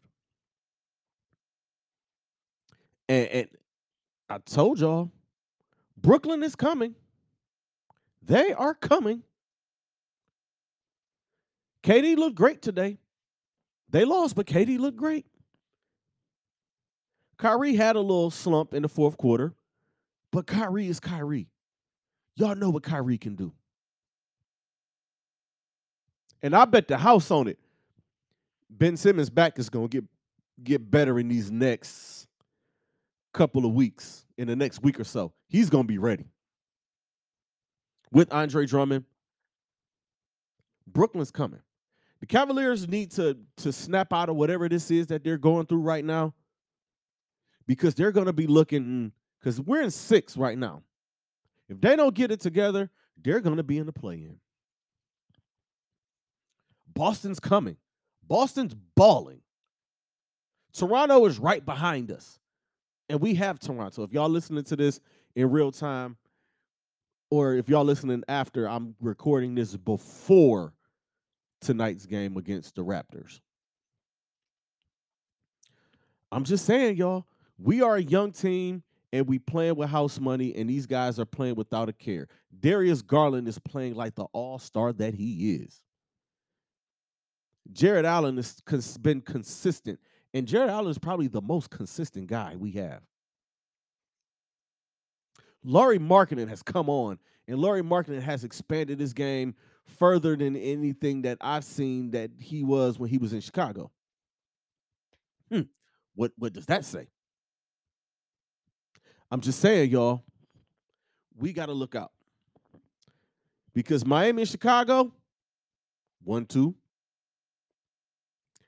And, 3.09 3.27
and 3.27 3.47
I 4.29 4.37
told 4.37 4.79
y'all, 4.79 5.11
Brooklyn 5.97 6.43
is 6.43 6.55
coming. 6.55 6.95
They 8.21 8.53
are 8.53 8.73
coming. 8.73 9.23
KD 11.83 12.17
looked 12.17 12.35
great 12.35 12.61
today. 12.61 12.97
They 13.89 14.05
lost, 14.05 14.35
but 14.35 14.45
KD 14.45 14.77
looked 14.77 14.97
great. 14.97 15.25
Kyrie 17.37 17.75
had 17.75 17.95
a 17.95 18.01
little 18.01 18.31
slump 18.31 18.73
in 18.73 18.81
the 18.81 18.89
fourth 18.89 19.17
quarter, 19.17 19.53
but 20.31 20.45
Kyrie 20.45 20.87
is 20.87 20.99
Kyrie. 20.99 21.47
Y'all 22.37 22.55
know 22.55 22.69
what 22.69 22.83
Kyrie 22.83 23.17
can 23.17 23.35
do. 23.35 23.51
And 26.43 26.55
I 26.55 26.65
bet 26.65 26.87
the 26.87 26.97
house 26.97 27.31
on 27.31 27.47
it. 27.47 27.57
Ben 28.69 28.95
Simmons' 28.95 29.31
back 29.31 29.57
is 29.57 29.69
gonna 29.69 29.87
get 29.87 30.05
get 30.63 30.89
better 30.89 31.19
in 31.19 31.27
these 31.27 31.49
next 31.49 32.27
couple 33.33 33.65
of 33.65 33.73
weeks, 33.73 34.25
in 34.37 34.47
the 34.47 34.55
next 34.55 34.83
week 34.83 34.99
or 34.99 35.03
so. 35.03 35.33
He's 35.47 35.69
gonna 35.69 35.85
be 35.85 35.97
ready. 35.97 36.25
With 38.11 38.31
Andre 38.31 38.67
Drummond, 38.67 39.05
Brooklyn's 40.85 41.31
coming. 41.31 41.61
The 42.19 42.27
Cavaliers 42.27 42.87
need 42.87 43.09
to 43.11 43.35
to 43.57 43.73
snap 43.73 44.13
out 44.13 44.29
of 44.29 44.35
whatever 44.35 44.69
this 44.69 44.91
is 44.91 45.07
that 45.07 45.23
they're 45.23 45.39
going 45.39 45.65
through 45.65 45.81
right 45.81 46.05
now, 46.05 46.35
because 47.65 47.95
they're 47.95 48.11
gonna 48.11 48.31
be 48.33 48.45
looking. 48.45 49.11
Because 49.39 49.59
we're 49.59 49.81
in 49.81 49.91
six 49.91 50.37
right 50.37 50.57
now. 50.57 50.83
If 51.69 51.81
they 51.81 51.95
don't 51.95 52.15
get 52.15 52.31
it 52.31 52.39
together, 52.39 52.89
they're 53.21 53.41
gonna 53.41 53.63
be 53.63 53.77
in 53.77 53.85
the 53.85 53.93
play-in. 53.93 54.39
Boston's 56.93 57.39
coming. 57.39 57.77
Boston's 58.23 58.75
balling. 58.95 59.41
Toronto 60.73 61.25
is 61.25 61.39
right 61.39 61.65
behind 61.65 62.11
us. 62.11 62.39
And 63.09 63.21
we 63.21 63.35
have 63.35 63.59
Toronto. 63.59 64.03
If 64.03 64.11
y'all 64.11 64.29
listening 64.29 64.63
to 64.65 64.75
this 64.75 64.99
in 65.35 65.49
real 65.49 65.71
time, 65.71 66.17
or 67.29 67.55
if 67.55 67.69
y'all 67.69 67.85
listening 67.85 68.23
after, 68.27 68.67
I'm 68.67 68.95
recording 69.01 69.55
this 69.55 69.75
before 69.75 70.73
tonight's 71.61 72.05
game 72.05 72.37
against 72.37 72.75
the 72.75 72.83
Raptors. 72.83 73.41
I'm 76.31 76.43
just 76.43 76.65
saying, 76.65 76.97
y'all, 76.97 77.25
we 77.57 77.81
are 77.81 77.95
a 77.95 78.01
young 78.01 78.31
team 78.31 78.83
and 79.13 79.27
we 79.27 79.39
playing 79.39 79.75
with 79.75 79.89
house 79.89 80.19
money, 80.19 80.53
and 80.55 80.69
these 80.69 80.85
guys 80.85 81.19
are 81.19 81.25
playing 81.25 81.55
without 81.55 81.89
a 81.89 81.93
care. 81.93 82.27
Darius 82.59 83.01
Garland 83.01 83.47
is 83.47 83.59
playing 83.59 83.95
like 83.95 84.15
the 84.15 84.25
all-star 84.33 84.93
that 84.93 85.13
he 85.13 85.55
is. 85.55 85.81
Jarrett 87.73 88.05
Allen 88.05 88.37
has 88.37 88.61
cons- 88.65 88.97
been 88.97 89.21
consistent, 89.21 89.99
and 90.33 90.47
Jarrett 90.47 90.69
Allen 90.69 90.91
is 90.91 90.97
probably 90.97 91.27
the 91.27 91.41
most 91.41 91.69
consistent 91.69 92.27
guy 92.27 92.55
we 92.57 92.71
have. 92.71 93.01
Lauri 95.63 95.99
Markkanen 95.99 96.47
has 96.47 96.63
come 96.63 96.89
on, 96.89 97.19
and 97.47 97.59
Lauri 97.59 97.81
Markkanen 97.81 98.21
has 98.21 98.43
expanded 98.43 98.99
his 98.99 99.13
game 99.13 99.55
further 99.85 100.35
than 100.35 100.55
anything 100.55 101.21
that 101.23 101.37
I've 101.41 101.63
seen 101.63 102.11
that 102.11 102.31
he 102.39 102.63
was 102.63 102.99
when 102.99 103.09
he 103.09 103.17
was 103.17 103.33
in 103.33 103.41
Chicago. 103.41 103.91
Hmm. 105.51 105.61
What 106.15 106.31
what 106.37 106.53
does 106.53 106.65
that 106.67 106.83
say? 106.83 107.07
I'm 109.29 109.41
just 109.41 109.59
saying, 109.59 109.91
y'all, 109.91 110.23
we 111.37 111.53
got 111.53 111.65
to 111.67 111.73
look 111.73 111.95
out. 111.95 112.11
Because 113.73 114.05
Miami 114.05 114.43
and 114.43 114.49
Chicago, 114.49 115.11
one, 116.23 116.45
two. 116.45 116.75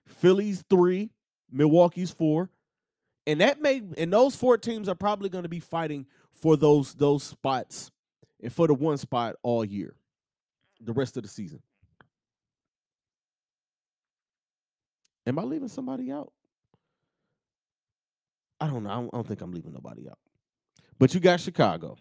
Phillies 0.08 0.64
three, 0.70 1.12
Milwaukee's 1.52 2.12
four. 2.12 2.50
And 3.26 3.42
that 3.42 3.62
may 3.62 3.82
and 3.98 4.12
those 4.12 4.36
four 4.36 4.58
teams 4.58 4.90
are 4.90 4.96
probably 4.96 5.30
going 5.30 5.44
to 5.44 5.50
be 5.50 5.60
fighting 5.60 6.06
for 6.32 6.58
those 6.58 6.94
those 6.96 7.24
spots 7.24 7.92
and 8.42 8.52
for 8.52 8.68
the 8.68 8.74
one 8.74 8.98
spot 8.98 9.36
all 9.44 9.64
year, 9.64 9.96
the 10.82 10.94
rest 10.94 11.16
of 11.18 11.24
the 11.24 11.30
season. 11.30 11.62
Am 15.28 15.38
I 15.38 15.44
leaving 15.44 15.68
somebody 15.68 16.12
out? 16.12 16.32
I 18.60 18.68
don't 18.68 18.84
know. 18.84 18.90
I 18.90 18.96
don't, 18.96 19.10
I 19.14 19.18
don't 19.18 19.28
think 19.28 19.42
I'm 19.42 19.52
leaving 19.52 19.74
nobody 19.74 20.10
out. 20.10 20.18
But 21.00 21.14
you 21.14 21.22
got 21.22 21.40
Chicago. 21.40 21.98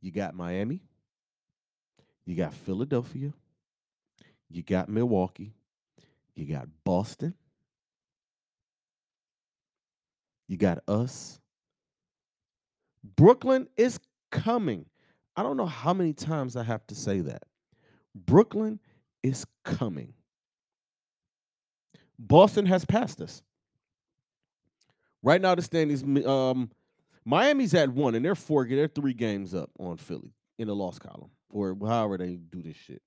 You 0.00 0.10
got 0.10 0.34
Miami. 0.34 0.80
You 2.24 2.34
got 2.34 2.54
Philadelphia. 2.54 3.32
You 4.48 4.62
got 4.62 4.88
Milwaukee. 4.88 5.52
You 6.34 6.46
got 6.46 6.68
Boston. 6.84 7.34
You 10.46 10.56
got 10.56 10.78
us. 10.88 11.38
Brooklyn 13.16 13.68
is 13.76 14.00
coming. 14.30 14.86
I 15.36 15.42
don't 15.42 15.56
know 15.56 15.66
how 15.66 15.92
many 15.92 16.14
times 16.14 16.56
I 16.56 16.62
have 16.62 16.86
to 16.88 16.94
say 16.94 17.20
that. 17.20 17.42
Brooklyn 18.14 18.80
is 19.22 19.44
coming. 19.64 20.14
Boston 22.18 22.66
has 22.66 22.84
passed 22.84 23.20
us. 23.20 23.42
Right 25.22 25.40
now, 25.40 25.54
the 25.54 25.62
standings, 25.62 26.02
um, 26.26 26.70
Miami's 27.28 27.74
at 27.74 27.90
one, 27.90 28.14
and 28.14 28.24
they're 28.24 28.34
four, 28.34 28.66
they're 28.66 28.88
three 28.88 29.12
games 29.12 29.54
up 29.54 29.68
on 29.78 29.98
Philly 29.98 30.32
in 30.58 30.66
the 30.66 30.74
loss 30.74 30.98
column, 30.98 31.28
or 31.50 31.76
however 31.78 32.16
they 32.16 32.36
do 32.36 32.62
this 32.62 32.74
shit. 32.74 33.02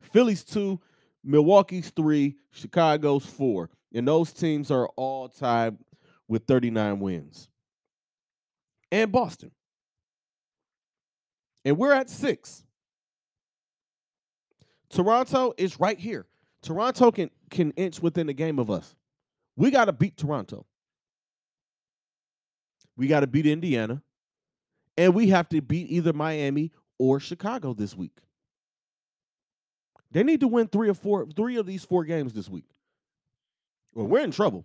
Philly's 0.00 0.42
two, 0.42 0.80
Milwaukee's 1.22 1.90
three, 1.90 2.36
Chicago's 2.52 3.26
four, 3.26 3.68
and 3.94 4.08
those 4.08 4.32
teams 4.32 4.70
are 4.70 4.88
all 4.96 5.28
tied 5.28 5.76
with 6.26 6.46
39 6.46 7.00
wins. 7.00 7.50
And 8.90 9.12
Boston. 9.12 9.50
And 11.66 11.76
we're 11.76 11.92
at 11.92 12.08
six. 12.08 12.64
Toronto 14.88 15.52
is 15.58 15.78
right 15.78 15.98
here. 15.98 16.24
Toronto 16.62 17.12
can 17.12 17.28
can 17.50 17.72
inch 17.72 18.00
within 18.00 18.26
the 18.26 18.32
game 18.32 18.58
of 18.58 18.70
us. 18.70 18.94
We 19.54 19.70
got 19.70 19.84
to 19.84 19.92
beat 19.92 20.16
Toronto. 20.16 20.64
We 22.96 23.06
got 23.06 23.20
to 23.20 23.26
beat 23.26 23.46
Indiana. 23.46 24.02
And 24.96 25.14
we 25.14 25.28
have 25.28 25.48
to 25.48 25.60
beat 25.60 25.90
either 25.90 26.12
Miami 26.12 26.72
or 26.98 27.18
Chicago 27.18 27.74
this 27.74 27.96
week. 27.96 28.16
They 30.12 30.22
need 30.22 30.40
to 30.40 30.48
win 30.48 30.68
three 30.68 30.88
or 30.88 30.94
four, 30.94 31.26
three 31.34 31.56
of 31.56 31.66
these 31.66 31.84
four 31.84 32.04
games 32.04 32.32
this 32.32 32.48
week. 32.48 32.66
Well, 33.94 34.06
we're 34.06 34.22
in 34.22 34.30
trouble. 34.30 34.64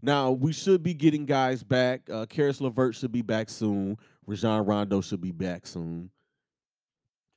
Now 0.00 0.32
we 0.32 0.52
should 0.52 0.82
be 0.82 0.94
getting 0.94 1.24
guys 1.24 1.62
back. 1.62 2.08
Uh 2.10 2.26
Caris 2.26 2.60
LeVert 2.60 2.94
should 2.94 3.12
be 3.12 3.22
back 3.22 3.48
soon. 3.48 3.96
Rajon 4.26 4.66
Rondo 4.66 5.00
should 5.00 5.20
be 5.20 5.32
back 5.32 5.66
soon. 5.66 6.10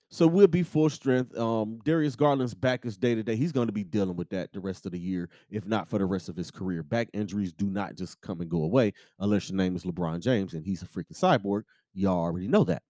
So 0.10 0.26
we'll 0.26 0.48
be 0.48 0.64
full 0.64 0.90
strength. 0.90 1.38
Um, 1.38 1.80
Darius 1.84 2.16
Garland's 2.16 2.54
back 2.54 2.86
is 2.86 2.98
day 2.98 3.14
to 3.14 3.24
day. 3.24 3.36
He's 3.36 3.52
going 3.52 3.68
to 3.68 3.74
be 3.74 3.84
dealing 3.84 4.16
with 4.16 4.30
that 4.30 4.54
the 4.54 4.60
rest 4.60 4.86
of 4.86 4.94
the 4.94 5.00
year, 5.00 5.30
if 5.50 5.68
not 5.68 5.88
for 5.88 6.00
the 6.00 6.06
rest 6.06 6.30
of 6.30 6.38
his 6.38 6.50
career. 6.50 6.82
Back 6.82 7.10
injuries 7.14 7.52
do 7.52 7.66
not 7.66 7.96
just 7.96 8.22
come 8.22 8.40
and 8.40 8.50
go 8.50 8.64
away 8.64 8.94
unless 9.20 9.50
your 9.50 9.58
name 9.58 9.76
is 9.76 9.84
LeBron 9.84 10.22
James 10.22 10.54
and 10.54 10.66
he's 10.66 10.82
a 10.82 10.86
freaking 10.86 11.20
cyborg. 11.20 11.64
Y'all 11.94 12.22
already 12.22 12.48
know 12.48 12.64
that. 12.64 12.84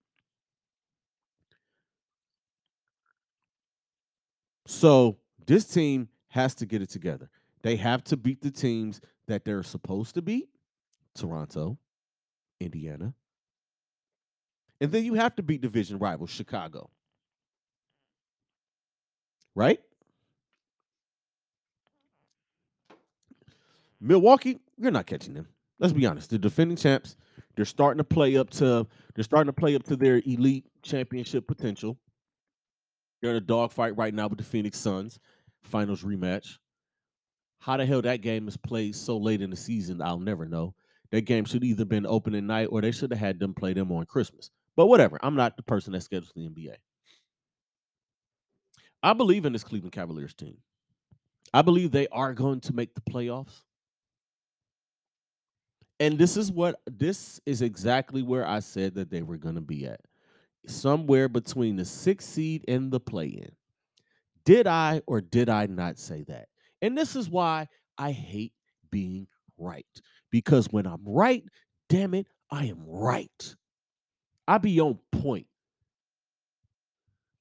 So 4.68 5.18
this 5.48 5.66
team 5.66 6.10
has 6.28 6.54
to 6.56 6.66
get 6.66 6.82
it 6.82 6.90
together. 6.90 7.30
They 7.64 7.78
have 7.78 8.04
to 8.06 8.18
beat 8.18 8.42
the 8.42 8.52
teams 8.52 9.02
that 9.28 9.44
they're 9.44 9.64
supposed 9.64 10.14
to 10.16 10.22
beat 10.22 10.50
Toronto, 11.16 11.80
Indiana. 12.60 13.16
And 14.80 14.92
then 14.92 15.04
you 15.04 15.16
have 15.16 15.36
to 15.38 15.44
beat 15.44 15.62
division 15.62 15.98
rival 15.98 16.28
Chicago. 16.28 16.92
Right? 19.58 19.80
Milwaukee, 24.00 24.60
you're 24.78 24.92
not 24.92 25.08
catching 25.08 25.34
them. 25.34 25.48
Let's 25.80 25.94
be 25.94 26.06
honest. 26.06 26.30
The 26.30 26.38
defending 26.38 26.78
champs, 26.78 27.16
they're 27.56 27.66
starting 27.66 27.98
to 27.98 28.04
play 28.04 28.38
up 28.38 28.52
to 28.52 28.86
they're 29.16 29.24
starting 29.24 29.48
to 29.48 29.60
play 29.60 29.74
up 29.74 29.82
to 29.86 29.96
their 29.96 30.22
elite 30.28 30.68
championship 30.84 31.48
potential. 31.48 31.98
They're 33.20 33.32
in 33.32 33.38
a 33.38 33.42
dogfight 33.42 33.98
right 33.98 34.14
now 34.14 34.28
with 34.28 34.38
the 34.38 34.44
Phoenix 34.44 34.78
Suns, 34.78 35.18
finals 35.64 36.04
rematch. 36.04 36.60
How 37.58 37.78
the 37.78 37.86
hell 37.88 38.04
that 38.04 38.22
game 38.22 38.48
is 38.48 38.58
played 38.58 38.96
so 38.96 39.18
late 39.18 39.42
in 39.42 39.50
the 39.50 39.56
season, 39.56 40.04
I'll 40.04 40.20
never 40.20 40.46
know. 40.46 40.76
That 41.10 41.22
game 41.22 41.46
should 41.46 41.64
either 41.64 41.84
been 41.84 42.06
opening 42.06 42.46
night 42.46 42.68
or 42.72 42.82
they 42.82 42.92
should 42.92 43.10
have 43.10 43.20
had 43.20 43.40
them 43.40 43.56
play 43.56 43.74
them 43.74 43.92
on 43.92 44.06
Christmas. 44.06 44.52
But 44.76 44.86
whatever. 44.86 45.18
I'm 45.24 45.36
not 45.36 45.58
the 45.58 45.64
person 45.64 45.94
that 45.94 46.04
schedules 46.04 46.32
the 46.36 46.48
NBA. 46.48 46.76
I 49.04 49.14
believe 49.14 49.46
in 49.46 49.54
this 49.54 49.64
Cleveland 49.64 49.94
Cavaliers 49.94 50.34
team. 50.34 50.58
I 51.54 51.62
believe 51.62 51.92
they 51.92 52.08
are 52.10 52.34
going 52.34 52.60
to 52.62 52.74
make 52.74 52.94
the 52.94 53.02
playoffs. 53.02 53.62
And 56.00 56.18
this 56.18 56.38
is 56.38 56.52
what 56.52 56.80
this 56.86 57.40
is 57.46 57.62
exactly 57.62 58.22
where 58.22 58.46
I 58.46 58.60
said 58.60 58.96
that 58.96 59.10
they 59.10 59.24
were 59.24 59.38
going 59.38 59.56
to 59.56 59.62
be 59.62 59.86
at. 59.86 60.02
Somewhere 60.68 61.30
between 61.30 61.76
the 61.78 61.86
sixth 61.86 62.30
seed 62.30 62.66
and 62.68 62.92
the 62.92 63.00
play 63.00 63.28
in. 63.28 63.52
Did 64.46 64.68
I 64.68 65.02
or 65.08 65.22
did 65.22 65.50
I 65.50 65.66
not 65.66 65.98
say 65.98 66.24
that? 66.24 66.50
And 66.82 66.98
this 66.98 67.16
is 67.16 67.30
why 67.30 67.68
I 67.98 68.12
hate 68.12 68.54
being 68.92 69.28
right. 69.58 69.86
Because 70.30 70.68
when 70.72 70.86
I'm 70.86 71.04
right, 71.06 71.44
damn 71.90 72.14
it, 72.14 72.28
I 72.52 72.66
am 72.66 72.84
right. 72.86 73.56
I 74.48 74.58
be 74.58 74.80
on 74.80 75.00
point. 75.12 75.48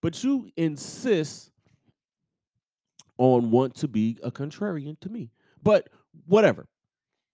But 0.03 0.23
you 0.23 0.51
insist 0.57 1.51
on 3.19 3.51
want 3.51 3.75
to 3.77 3.89
be 3.89 4.19
a 4.23 4.31
contrarian 4.31 4.99
to 5.01 5.09
me. 5.09 5.31
But 5.63 5.89
whatever. 6.27 6.69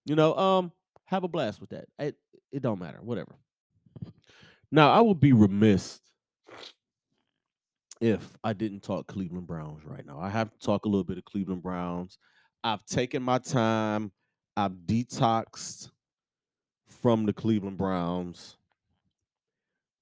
You 0.05 0.17
know, 0.17 0.35
um, 0.37 0.73
have 1.05 1.25
a 1.25 1.29
blast 1.29 1.61
with 1.61 1.71
that. 1.71 1.87
It 1.99 2.17
it 2.51 2.63
don't 2.63 2.79
matter. 2.79 2.99
Whatever. 3.03 3.37
Now 4.71 4.91
I 4.91 5.01
would 5.01 5.21
be 5.21 5.33
remiss 5.33 6.01
if 8.01 8.37
I 8.43 8.53
didn't 8.53 8.83
talk 8.83 9.07
Cleveland 9.07 9.47
Browns 9.47 9.85
right 9.85 10.05
now. 10.05 10.19
I 10.19 10.29
have 10.29 10.51
to 10.51 10.59
talk 10.59 10.87
a 10.87 10.89
little 10.89 11.05
bit 11.05 11.19
of 11.19 11.25
Cleveland 11.25 11.63
Browns. 11.63 12.19
I've 12.65 12.85
taken 12.85 13.23
my 13.23 13.39
time. 13.39 14.13
I've 14.57 14.73
detoxed 14.73 15.91
from 16.89 17.27
the 17.27 17.33
Cleveland 17.33 17.79
Browns. 17.79 18.57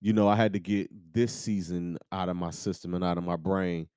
You 0.00 0.12
know, 0.12 0.28
I 0.28 0.36
had 0.36 0.54
to 0.54 0.58
get 0.58 0.88
this 1.12 1.32
season 1.32 1.98
out 2.10 2.28
of 2.28 2.36
my 2.36 2.50
system 2.50 2.94
and 2.94 3.04
out 3.04 3.18
of 3.18 3.24
my 3.24 3.36
brain. 3.36 3.88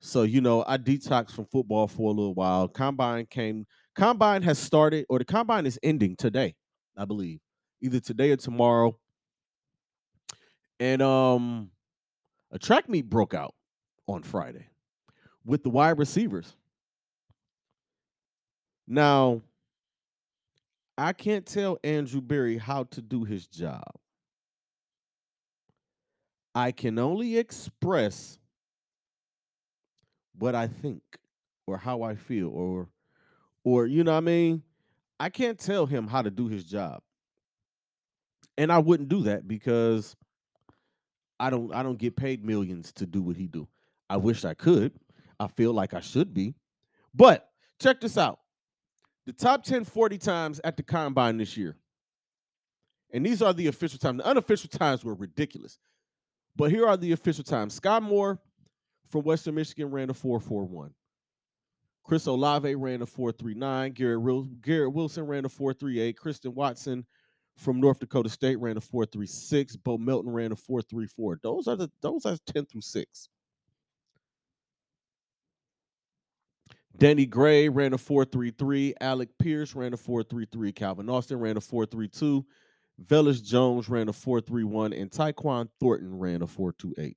So, 0.00 0.22
you 0.22 0.40
know, 0.40 0.64
I 0.66 0.78
detoxed 0.78 1.32
from 1.32 1.44
football 1.44 1.86
for 1.86 2.10
a 2.10 2.14
little 2.14 2.34
while. 2.34 2.68
Combine 2.68 3.26
came, 3.26 3.66
Combine 3.94 4.42
has 4.42 4.58
started, 4.58 5.04
or 5.10 5.18
the 5.18 5.26
Combine 5.26 5.66
is 5.66 5.78
ending 5.82 6.16
today, 6.16 6.54
I 6.96 7.04
believe. 7.04 7.40
Either 7.82 8.00
today 8.00 8.30
or 8.30 8.36
tomorrow. 8.36 8.96
And 10.78 11.02
um 11.02 11.70
a 12.50 12.58
track 12.58 12.88
meet 12.88 13.08
broke 13.08 13.34
out 13.34 13.54
on 14.08 14.22
Friday 14.22 14.66
with 15.44 15.62
the 15.62 15.70
wide 15.70 15.98
receivers. 15.98 16.56
Now, 18.86 19.42
I 20.98 21.12
can't 21.12 21.46
tell 21.46 21.78
Andrew 21.84 22.20
Berry 22.20 22.58
how 22.58 22.84
to 22.84 23.00
do 23.00 23.24
his 23.24 23.46
job. 23.46 23.84
I 26.54 26.72
can 26.72 26.98
only 26.98 27.38
express 27.38 28.38
what 30.38 30.54
I 30.54 30.66
think 30.66 31.02
or 31.66 31.76
how 31.76 32.02
I 32.02 32.16
feel 32.16 32.48
or 32.48 32.88
or 33.62 33.86
you 33.86 34.02
know 34.04 34.12
what 34.12 34.18
I 34.18 34.20
mean? 34.20 34.62
I 35.18 35.28
can't 35.28 35.58
tell 35.58 35.86
him 35.86 36.06
how 36.06 36.22
to 36.22 36.30
do 36.30 36.48
his 36.48 36.64
job. 36.64 37.02
And 38.56 38.72
I 38.72 38.78
wouldn't 38.78 39.08
do 39.08 39.22
that 39.24 39.46
because 39.46 40.16
I 41.38 41.50
don't 41.50 41.72
I 41.72 41.82
don't 41.82 41.98
get 41.98 42.16
paid 42.16 42.44
millions 42.44 42.92
to 42.94 43.06
do 43.06 43.22
what 43.22 43.36
he 43.36 43.46
do. 43.46 43.68
I 44.08 44.16
wish 44.16 44.44
I 44.44 44.54
could. 44.54 44.92
I 45.38 45.46
feel 45.46 45.72
like 45.72 45.94
I 45.94 46.00
should 46.00 46.34
be. 46.34 46.54
But 47.14 47.48
check 47.80 48.00
this 48.00 48.18
out. 48.18 48.40
The 49.26 49.32
top 49.32 49.64
10 49.64 49.84
40 49.84 50.18
times 50.18 50.60
at 50.64 50.76
the 50.76 50.82
combine 50.82 51.36
this 51.36 51.56
year. 51.56 51.76
And 53.12 53.24
these 53.24 53.42
are 53.42 53.52
the 53.52 53.66
official 53.66 53.98
times. 53.98 54.18
The 54.18 54.26
unofficial 54.26 54.68
times 54.68 55.04
were 55.04 55.14
ridiculous. 55.14 55.78
But 56.60 56.70
here 56.70 56.86
are 56.86 56.98
the 56.98 57.12
official 57.12 57.42
times. 57.42 57.72
Scott 57.72 58.02
Moore 58.02 58.38
from 59.08 59.22
Western 59.22 59.54
Michigan 59.54 59.90
ran 59.90 60.10
a 60.10 60.14
441. 60.14 60.92
Chris 62.04 62.26
Olave 62.26 62.74
ran 62.74 63.00
a 63.00 63.06
439. 63.06 63.92
Garrett, 63.92 64.60
Garrett 64.60 64.92
Wilson 64.92 65.24
ran 65.24 65.46
a 65.46 65.48
438. 65.48 66.18
Christian 66.18 66.54
Watson 66.54 67.06
from 67.56 67.80
North 67.80 67.98
Dakota 67.98 68.28
State 68.28 68.60
ran 68.60 68.76
a 68.76 68.80
436. 68.82 69.76
Bo 69.76 69.96
Melton 69.96 70.30
ran 70.30 70.52
a 70.52 70.56
434. 70.56 71.40
Those 71.42 71.66
are 71.66 71.76
the 71.76 71.90
those 72.02 72.26
are 72.26 72.36
10 72.52 72.66
through 72.66 72.82
6. 72.82 73.28
Danny 76.98 77.24
Gray 77.24 77.70
ran 77.70 77.94
a 77.94 77.98
433. 77.98 78.96
Alec 79.00 79.30
Pierce 79.38 79.74
ran 79.74 79.94
a 79.94 79.96
433. 79.96 80.72
Calvin 80.72 81.08
Austin 81.08 81.38
ran 81.38 81.56
a 81.56 81.60
432. 81.62 82.44
Velus 83.04 83.42
Jones 83.42 83.88
ran 83.88 84.08
a 84.08 84.12
431. 84.12 84.92
And 84.92 85.10
Tyquan 85.10 85.68
Thornton 85.80 86.18
ran 86.18 86.42
a 86.42 86.46
428. 86.46 87.16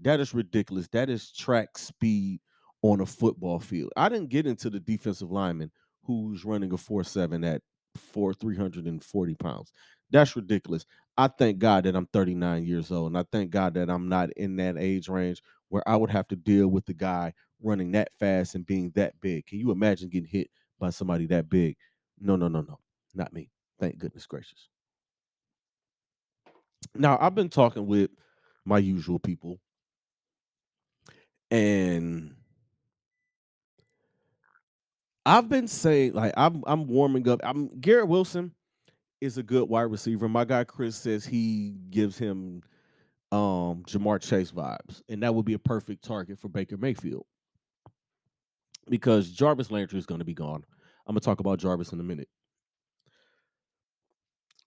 That 0.00 0.20
is 0.20 0.34
ridiculous. 0.34 0.88
That 0.88 1.10
is 1.10 1.32
track 1.32 1.76
speed 1.78 2.40
on 2.82 3.00
a 3.00 3.06
football 3.06 3.58
field. 3.58 3.92
I 3.96 4.08
didn't 4.08 4.30
get 4.30 4.46
into 4.46 4.70
the 4.70 4.80
defensive 4.80 5.30
lineman 5.30 5.70
who's 6.04 6.44
running 6.44 6.72
a 6.72 6.76
4-7 6.76 7.46
at 7.46 7.62
four 7.96 8.32
340 8.32 9.34
pounds. 9.34 9.72
That's 10.10 10.34
ridiculous. 10.34 10.86
I 11.16 11.28
thank 11.28 11.58
God 11.58 11.84
that 11.84 11.94
I'm 11.94 12.06
39 12.06 12.64
years 12.64 12.90
old, 12.90 13.08
and 13.08 13.18
I 13.18 13.24
thank 13.30 13.50
God 13.50 13.74
that 13.74 13.90
I'm 13.90 14.08
not 14.08 14.30
in 14.32 14.56
that 14.56 14.76
age 14.78 15.08
range 15.08 15.42
where 15.68 15.86
I 15.88 15.96
would 15.96 16.10
have 16.10 16.26
to 16.28 16.36
deal 16.36 16.68
with 16.68 16.86
the 16.86 16.94
guy 16.94 17.32
running 17.62 17.92
that 17.92 18.12
fast 18.18 18.54
and 18.54 18.64
being 18.64 18.90
that 18.94 19.20
big. 19.20 19.46
Can 19.46 19.58
you 19.58 19.70
imagine 19.70 20.08
getting 20.08 20.28
hit 20.28 20.50
by 20.78 20.90
somebody 20.90 21.26
that 21.26 21.50
big? 21.50 21.76
No, 22.18 22.36
no, 22.36 22.48
no, 22.48 22.62
no, 22.62 22.78
not 23.14 23.32
me. 23.32 23.50
Thank 23.78 23.98
goodness 23.98 24.26
gracious. 24.26 24.68
Now, 26.94 27.18
I've 27.20 27.34
been 27.34 27.48
talking 27.48 27.86
with 27.86 28.10
my 28.64 28.78
usual 28.78 29.18
people, 29.18 29.60
and 31.50 32.34
I've 35.26 35.48
been 35.48 35.68
saying 35.68 36.14
like 36.14 36.32
I'm 36.36 36.62
I'm 36.66 36.86
warming 36.86 37.28
up. 37.28 37.40
I'm 37.44 37.68
Garrett 37.80 38.08
Wilson 38.08 38.52
is 39.20 39.38
a 39.38 39.42
good 39.42 39.68
wide 39.68 39.82
receiver. 39.82 40.28
My 40.28 40.44
guy 40.44 40.64
Chris 40.64 40.96
says 40.96 41.24
he 41.24 41.74
gives 41.90 42.18
him 42.18 42.62
um 43.32 43.84
Ja'Marr 43.86 44.20
Chase 44.20 44.50
vibes, 44.52 45.02
and 45.08 45.22
that 45.22 45.34
would 45.34 45.44
be 45.44 45.54
a 45.54 45.58
perfect 45.58 46.04
target 46.04 46.38
for 46.38 46.48
Baker 46.48 46.76
Mayfield 46.76 47.26
because 48.88 49.30
Jarvis 49.30 49.70
Landry 49.70 49.98
is 49.98 50.06
going 50.06 50.20
to 50.20 50.24
be 50.24 50.34
gone. 50.34 50.64
I'm 51.06 51.14
gonna 51.14 51.20
talk 51.20 51.40
about 51.40 51.58
Jarvis 51.58 51.92
in 51.92 52.00
a 52.00 52.04
minute, 52.04 52.28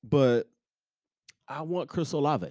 but 0.03 0.47
I 1.47 1.61
want 1.61 1.89
Chris 1.89 2.11
Olave. 2.13 2.47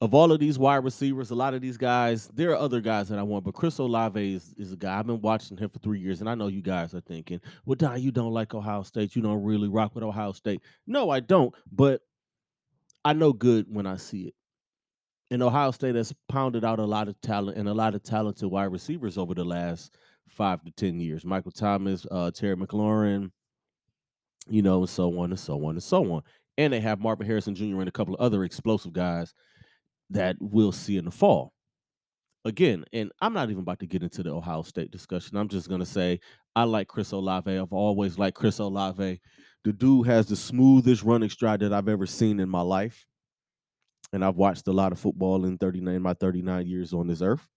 Of 0.00 0.14
all 0.14 0.32
of 0.32 0.40
these 0.40 0.58
wide 0.58 0.82
receivers, 0.82 1.30
a 1.30 1.34
lot 1.36 1.54
of 1.54 1.60
these 1.60 1.76
guys, 1.76 2.28
there 2.34 2.50
are 2.50 2.56
other 2.56 2.80
guys 2.80 3.08
that 3.08 3.20
I 3.20 3.22
want, 3.22 3.44
but 3.44 3.54
Chris 3.54 3.78
Olave 3.78 4.34
is, 4.34 4.52
is 4.58 4.72
a 4.72 4.76
guy. 4.76 4.98
I've 4.98 5.06
been 5.06 5.20
watching 5.20 5.56
him 5.56 5.70
for 5.70 5.78
three 5.78 6.00
years, 6.00 6.20
and 6.20 6.28
I 6.28 6.34
know 6.34 6.48
you 6.48 6.60
guys 6.60 6.92
are 6.92 7.00
thinking, 7.00 7.40
well, 7.64 7.76
Don, 7.76 8.02
you 8.02 8.10
don't 8.10 8.32
like 8.32 8.52
Ohio 8.52 8.82
State. 8.82 9.14
You 9.14 9.22
don't 9.22 9.44
really 9.44 9.68
rock 9.68 9.94
with 9.94 10.02
Ohio 10.02 10.32
State. 10.32 10.60
No, 10.88 11.10
I 11.10 11.20
don't, 11.20 11.54
but 11.70 12.00
I 13.04 13.12
know 13.12 13.32
good 13.32 13.66
when 13.68 13.86
I 13.86 13.96
see 13.96 14.22
it. 14.22 14.34
And 15.30 15.42
Ohio 15.42 15.70
State 15.70 15.94
has 15.94 16.12
pounded 16.28 16.64
out 16.64 16.80
a 16.80 16.84
lot 16.84 17.08
of 17.08 17.20
talent 17.20 17.56
and 17.56 17.68
a 17.68 17.74
lot 17.74 17.94
of 17.94 18.02
talented 18.02 18.50
wide 18.50 18.72
receivers 18.72 19.16
over 19.16 19.34
the 19.34 19.44
last 19.44 19.96
five 20.28 20.64
to 20.64 20.72
10 20.72 21.00
years. 21.00 21.24
Michael 21.24 21.52
Thomas, 21.52 22.06
uh, 22.10 22.30
Terry 22.32 22.56
McLaurin, 22.56 23.30
you 24.48 24.62
know, 24.62 24.80
and 24.80 24.88
so 24.90 25.18
on 25.20 25.30
and 25.30 25.38
so 25.38 25.64
on 25.64 25.76
and 25.76 25.82
so 25.82 26.12
on. 26.12 26.22
And 26.58 26.72
they 26.72 26.80
have 26.80 27.00
Marvin 27.00 27.26
Harrison 27.26 27.54
Jr. 27.54 27.80
and 27.80 27.88
a 27.88 27.92
couple 27.92 28.14
of 28.14 28.20
other 28.20 28.44
explosive 28.44 28.92
guys 28.92 29.32
that 30.10 30.36
we'll 30.40 30.72
see 30.72 30.96
in 30.96 31.04
the 31.06 31.10
fall. 31.10 31.52
Again, 32.44 32.84
and 32.92 33.12
I'm 33.20 33.32
not 33.32 33.50
even 33.50 33.62
about 33.62 33.78
to 33.80 33.86
get 33.86 34.02
into 34.02 34.22
the 34.22 34.30
Ohio 34.30 34.62
State 34.62 34.90
discussion. 34.90 35.36
I'm 35.36 35.48
just 35.48 35.68
gonna 35.68 35.86
say 35.86 36.18
I 36.56 36.64
like 36.64 36.88
Chris 36.88 37.12
Olave. 37.12 37.56
I've 37.56 37.72
always 37.72 38.18
liked 38.18 38.36
Chris 38.36 38.58
Olave. 38.58 39.20
The 39.64 39.72
dude 39.72 40.08
has 40.08 40.26
the 40.26 40.36
smoothest 40.36 41.04
running 41.04 41.30
stride 41.30 41.60
that 41.60 41.72
I've 41.72 41.88
ever 41.88 42.04
seen 42.04 42.40
in 42.40 42.48
my 42.48 42.60
life. 42.62 43.06
And 44.12 44.24
I've 44.24 44.36
watched 44.36 44.66
a 44.66 44.72
lot 44.72 44.92
of 44.92 44.98
football 44.98 45.44
in 45.44 45.56
39 45.56 46.02
my 46.02 46.14
39 46.14 46.66
years 46.66 46.92
on 46.92 47.06
this 47.06 47.22
earth. 47.22 47.48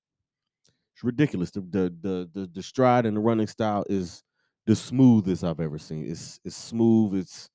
It's 0.93 1.03
ridiculous. 1.03 1.51
The 1.51 1.61
the 1.61 1.93
the 2.01 2.29
the, 2.33 2.47
the 2.53 2.63
stride 2.63 3.05
and 3.05 3.17
the 3.17 3.21
running 3.21 3.47
style 3.47 3.83
is 3.89 4.23
the 4.65 4.75
smoothest 4.75 5.43
I've 5.43 5.59
ever 5.59 5.77
seen. 5.77 6.05
It's 6.09 6.39
it's 6.45 6.55
smooth. 6.55 7.15
It's 7.15 7.49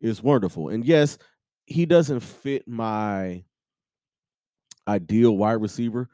it's 0.00 0.22
wonderful. 0.22 0.68
And 0.68 0.84
yes, 0.84 1.18
he 1.66 1.86
doesn't 1.86 2.20
fit 2.20 2.66
my 2.66 3.44
ideal 4.86 5.36
wide 5.36 5.60
receiver, 5.60 6.08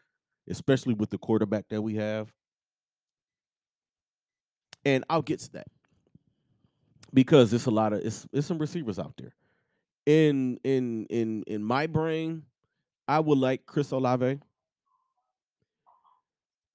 especially 0.49 0.94
with 0.94 1.11
the 1.11 1.18
quarterback 1.18 1.68
that 1.68 1.83
we 1.83 1.94
have. 1.97 2.33
And 4.85 5.05
I'll 5.09 5.23
get 5.23 5.40
to 5.40 5.53
that 5.53 5.66
because 7.12 7.53
it's 7.53 7.66
a 7.66 7.70
lot 7.70 7.92
of 7.92 8.01
it's 8.01 8.27
it's 8.33 8.47
some 8.47 8.59
receivers 8.59 8.99
out 8.99 9.14
there. 9.16 9.35
In 10.07 10.59
in 10.64 11.07
in 11.07 11.44
in 11.47 11.62
my 11.62 11.87
brain, 11.87 12.42
I 13.09 13.20
would 13.20 13.38
like 13.38 13.64
Chris 13.66 13.92
Olave. 13.92 14.40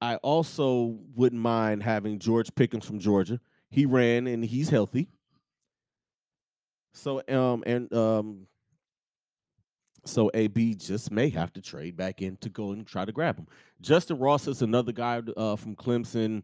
I 0.01 0.15
also 0.17 0.97
wouldn't 1.15 1.41
mind 1.41 1.83
having 1.83 2.19
George 2.19 2.55
Pickens 2.55 2.85
from 2.85 2.99
Georgia. 2.99 3.39
He 3.69 3.85
ran 3.85 4.27
and 4.27 4.43
he's 4.43 4.69
healthy. 4.69 5.09
So 6.93 7.21
um 7.27 7.63
and 7.65 7.91
um 7.93 8.47
so 10.05 10.31
AB 10.33 10.75
just 10.75 11.11
may 11.11 11.29
have 11.29 11.53
to 11.53 11.61
trade 11.61 11.97
back 11.97 12.21
in 12.21 12.37
to 12.37 12.49
go 12.49 12.71
and 12.71 12.85
try 12.87 13.05
to 13.05 13.11
grab 13.11 13.37
him. 13.37 13.47
Justyn 13.81 14.17
Ross 14.19 14.47
is 14.47 14.61
another 14.61 14.91
guy 14.91 15.21
uh, 15.37 15.55
from 15.55 15.75
Clemson. 15.75 16.43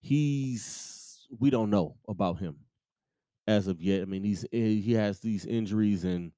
He's 0.00 1.26
we 1.38 1.50
don't 1.50 1.70
know 1.70 1.96
about 2.08 2.38
him 2.38 2.56
as 3.46 3.66
of 3.66 3.80
yet. 3.80 4.02
I 4.02 4.04
mean, 4.04 4.24
he's 4.24 4.44
eh, 4.52 4.80
he 4.80 4.92
has 4.92 5.20
these 5.20 5.46
injuries 5.46 6.04
and 6.04 6.32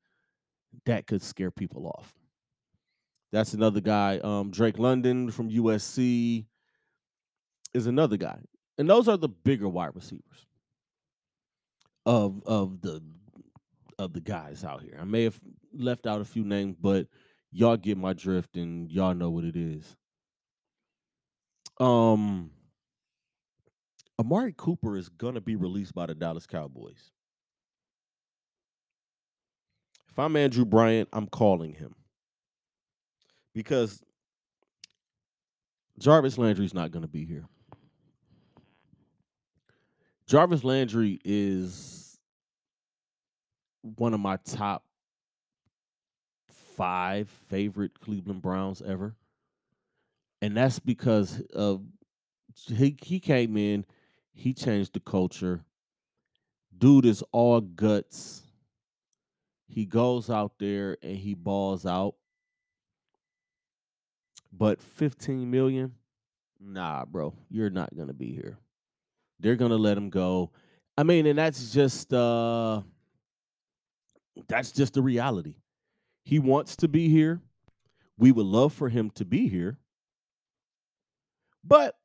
that 0.87 1.07
could 1.07 1.23
scare 1.23 1.51
people 1.51 1.87
off. 1.87 2.15
That's 3.33 3.55
another 3.55 3.81
guy. 3.81 4.19
Um, 4.19 4.51
Drake 4.51 4.79
London 4.79 5.31
from 5.31 5.51
USC 5.51 6.45
is 7.73 7.87
another 7.87 8.17
guy, 8.17 8.39
and 8.79 8.89
those 8.89 9.09
are 9.09 9.17
the 9.17 9.29
bigger 9.29 9.69
wide 9.69 9.95
receivers 9.95 10.47
of 12.05 12.43
of 12.47 12.81
the 12.83 13.03
of 14.03 14.13
the 14.13 14.21
guys 14.21 14.65
out 14.65 14.83
here. 14.83 14.99
I 15.01 15.05
may 15.05 15.25
have 15.25 15.41
left 15.73 16.07
out 16.07 16.21
a 16.21 16.25
few 16.25 16.45
names, 16.45 16.77
but 16.81 17.07
y'all 17.51 17.77
get 17.77 17.97
my 17.97 18.13
drift 18.13 18.57
and 18.57 18.91
y'all 18.91 19.15
know 19.15 19.31
what 19.31 19.45
it 19.45 19.57
is. 19.57 19.97
Um 21.79 22.51
Amari 24.19 24.55
Cooper 24.57 24.97
is 24.97 25.09
gonna 25.09 25.41
be 25.41 25.57
released 25.57 25.95
by 25.95 26.07
the 26.07 26.15
Dallas 26.15 26.47
Cowboys. 26.47 27.11
If 30.09 30.19
I'm 30.19 30.37
Andrew 30.37 30.65
Bryant, 30.67 31.09
I'm 31.13 31.27
calling 31.27 31.73
him. 31.73 31.95
Because 33.55 34.03
Jarvis 35.99 36.37
Landry's 36.37 36.75
not 36.75 36.91
gonna 36.91 37.09
be 37.09 37.25
here. 37.25 37.47
Jarvis 40.27 40.65
Landry 40.65 41.19
is 41.25 42.02
one 43.83 44.15
of 44.15 44.21
my 44.21 44.39
top 44.45 44.85
five 46.77 47.29
favorite 47.49 48.01
Cleveland 48.01 48.43
Browns 48.43 48.83
ever. 48.83 49.15
And 50.41 50.57
that's 50.57 50.79
because 50.79 51.41
of 51.55 51.83
he 52.67 52.97
he 53.03 53.21
came 53.21 53.57
in, 53.57 53.85
he 54.33 54.53
changed 54.53 54.95
the 54.95 55.01
culture. 55.01 55.65
Dude 56.77 57.07
is 57.07 57.23
all 57.33 57.61
guts. 57.61 58.43
He 59.69 59.87
goes 59.87 60.29
out 60.29 60.53
there 60.59 60.97
and 61.03 61.17
he 61.17 61.35
balls 61.35 61.87
out. 61.87 62.15
But 64.53 64.83
15 64.83 65.51
million? 65.51 65.95
Nah, 66.61 67.05
bro. 67.05 67.35
You're 67.49 67.71
not 67.71 67.97
gonna 67.97 68.13
be 68.13 68.33
here. 68.33 68.59
They're 69.41 69.57
gonna 69.57 69.77
let 69.77 69.97
him 69.97 70.11
go. 70.11 70.51
I 70.97 71.05
mean, 71.05 71.27
and 71.27 71.39
that's 71.39 71.73
just 71.73 72.13
uh 72.13 72.83
that's 74.49 74.73
just 74.73 74.95
the 74.95 75.03
reality. 75.03 75.57
He 76.25 76.39
wants 76.39 76.77
to 76.77 76.89
be 76.89 77.09
here. 77.09 77.41
We 78.19 78.33
would 78.33 78.47
love 78.47 78.73
for 78.73 78.89
him 78.89 79.11
to 79.17 79.25
be 79.25 79.49
here. 79.49 79.79
But 81.65 81.97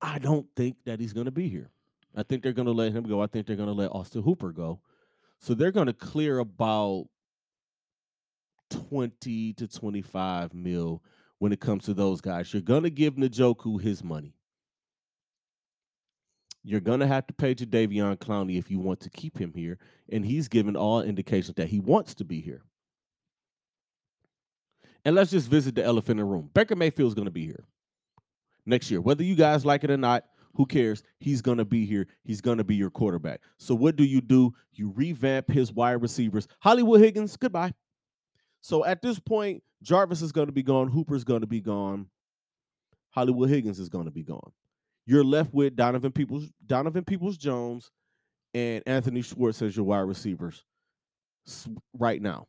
I 0.00 0.18
don't 0.18 0.46
think 0.56 0.76
that 0.86 1.00
he's 1.00 1.12
going 1.12 1.26
to 1.26 1.30
be 1.30 1.48
here. 1.48 1.70
I 2.16 2.22
think 2.22 2.42
they're 2.42 2.52
going 2.52 2.66
to 2.66 2.72
let 2.72 2.92
him 2.92 3.04
go. 3.04 3.22
I 3.22 3.26
think 3.26 3.46
they're 3.46 3.56
going 3.56 3.68
to 3.68 3.74
let 3.74 3.92
Austin 3.92 4.22
Hooper 4.22 4.52
go. 4.52 4.80
So 5.38 5.54
they're 5.54 5.72
going 5.72 5.86
to 5.86 5.92
clear 5.92 6.38
about 6.38 7.06
20 8.70 9.52
to 9.54 9.66
25 9.66 10.54
mil 10.54 11.02
when 11.38 11.52
it 11.52 11.60
comes 11.60 11.84
to 11.84 11.94
those 11.94 12.20
guys. 12.20 12.52
You're 12.52 12.62
going 12.62 12.82
to 12.82 12.90
give 12.90 13.14
Njoku 13.14 13.80
his 13.80 14.04
money. 14.04 14.34
You're 16.62 16.80
going 16.80 17.00
to 17.00 17.06
have 17.06 17.26
to 17.26 17.34
pay 17.34 17.54
to 17.54 17.66
Jadeveon 17.66 18.18
Clowney 18.18 18.58
if 18.58 18.70
you 18.70 18.78
want 18.78 19.00
to 19.00 19.10
keep 19.10 19.38
him 19.38 19.52
here. 19.54 19.78
And 20.10 20.24
he's 20.24 20.48
given 20.48 20.76
all 20.76 21.00
indications 21.00 21.56
that 21.56 21.68
he 21.68 21.80
wants 21.80 22.14
to 22.16 22.24
be 22.24 22.40
here. 22.40 22.62
And 25.04 25.14
let's 25.14 25.30
just 25.30 25.48
visit 25.48 25.74
the 25.74 25.84
elephant 25.84 26.20
in 26.20 26.26
the 26.26 26.30
room. 26.30 26.50
Baker 26.52 26.76
Mayfield's 26.76 27.14
going 27.14 27.26
to 27.26 27.30
be 27.30 27.46
here 27.46 27.64
next 28.66 28.90
year. 28.90 29.00
Whether 29.00 29.24
you 29.24 29.34
guys 29.34 29.64
like 29.64 29.84
it 29.84 29.90
or 29.90 29.96
not, 29.96 30.24
who 30.54 30.66
cares? 30.66 31.02
He's 31.18 31.40
going 31.40 31.58
to 31.58 31.64
be 31.64 31.86
here. 31.86 32.06
He's 32.24 32.40
going 32.40 32.58
to 32.58 32.64
be 32.64 32.74
your 32.74 32.90
quarterback. 32.90 33.40
So 33.56 33.74
what 33.74 33.96
do 33.96 34.04
you 34.04 34.20
do? 34.20 34.52
You 34.72 34.92
revamp 34.94 35.50
his 35.50 35.72
wide 35.72 36.02
receivers. 36.02 36.48
Hollywood 36.58 37.00
Higgins, 37.00 37.36
goodbye. 37.36 37.72
So 38.60 38.84
at 38.84 39.00
this 39.00 39.18
point, 39.18 39.62
Jarvis 39.82 40.20
is 40.20 40.32
going 40.32 40.48
to 40.48 40.52
be 40.52 40.62
gone. 40.62 40.88
Hooper's 40.88 41.24
going 41.24 41.40
to 41.40 41.46
be 41.46 41.60
gone. 41.60 42.06
Hollywood 43.10 43.48
Higgins 43.48 43.78
is 43.78 43.88
going 43.88 44.04
to 44.04 44.10
be 44.10 44.22
gone. 44.22 44.52
You're 45.06 45.24
left 45.24 45.52
with 45.52 45.76
Donovan 45.76 46.12
Peoples, 46.12 46.50
Donovan 46.66 47.04
Peoples 47.04 47.36
Jones, 47.36 47.90
and 48.54 48.82
Anthony 48.86 49.22
Schwartz 49.22 49.62
as 49.62 49.76
your 49.76 49.86
wide 49.86 50.00
receivers 50.00 50.64
right 51.98 52.20
now. 52.20 52.46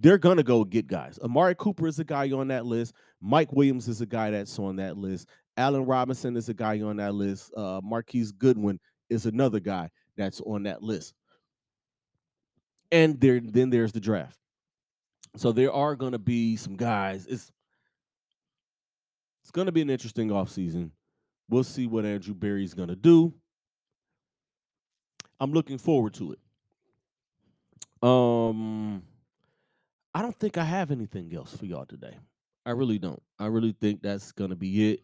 They're 0.00 0.18
gonna 0.18 0.44
go 0.44 0.64
get 0.64 0.86
guys. 0.86 1.18
Amari 1.22 1.54
Cooper 1.56 1.86
is 1.88 1.98
a 1.98 2.04
guy 2.04 2.30
on 2.30 2.48
that 2.48 2.66
list. 2.66 2.94
Mike 3.20 3.52
Williams 3.52 3.88
is 3.88 4.00
a 4.00 4.06
guy 4.06 4.30
that's 4.30 4.58
on 4.58 4.76
that 4.76 4.96
list. 4.96 5.28
Allen 5.56 5.84
Robinson 5.86 6.36
is 6.36 6.48
a 6.48 6.54
guy 6.54 6.80
on 6.82 6.96
that 6.98 7.14
list. 7.14 7.52
Uh, 7.56 7.80
Marquise 7.82 8.30
Goodwin 8.30 8.78
is 9.10 9.26
another 9.26 9.58
guy 9.58 9.90
that's 10.16 10.40
on 10.42 10.62
that 10.64 10.82
list. 10.82 11.14
And 12.92 13.20
there, 13.20 13.40
then 13.40 13.70
there's 13.70 13.92
the 13.92 14.00
draft. 14.00 14.38
So 15.36 15.52
there 15.52 15.72
are 15.72 15.96
going 15.96 16.12
to 16.12 16.18
be 16.18 16.56
some 16.56 16.76
guys. 16.76 17.26
It's 17.26 17.50
it's 19.42 19.50
going 19.50 19.66
to 19.66 19.72
be 19.72 19.82
an 19.82 19.90
interesting 19.90 20.28
offseason. 20.28 20.90
We'll 21.48 21.64
see 21.64 21.86
what 21.86 22.04
Andrew 22.04 22.34
Berry's 22.34 22.74
going 22.74 22.88
to 22.88 22.96
do. 22.96 23.32
I'm 25.40 25.52
looking 25.52 25.78
forward 25.78 26.14
to 26.14 26.32
it. 26.32 26.38
Um, 28.02 29.02
I 30.14 30.22
don't 30.22 30.38
think 30.38 30.58
I 30.58 30.64
have 30.64 30.90
anything 30.90 31.34
else 31.34 31.56
for 31.56 31.66
y'all 31.66 31.86
today. 31.86 32.16
I 32.66 32.72
really 32.72 32.98
don't. 32.98 33.22
I 33.38 33.46
really 33.46 33.74
think 33.80 34.02
that's 34.02 34.30
gonna 34.32 34.56
be 34.56 34.92
it. 34.92 35.00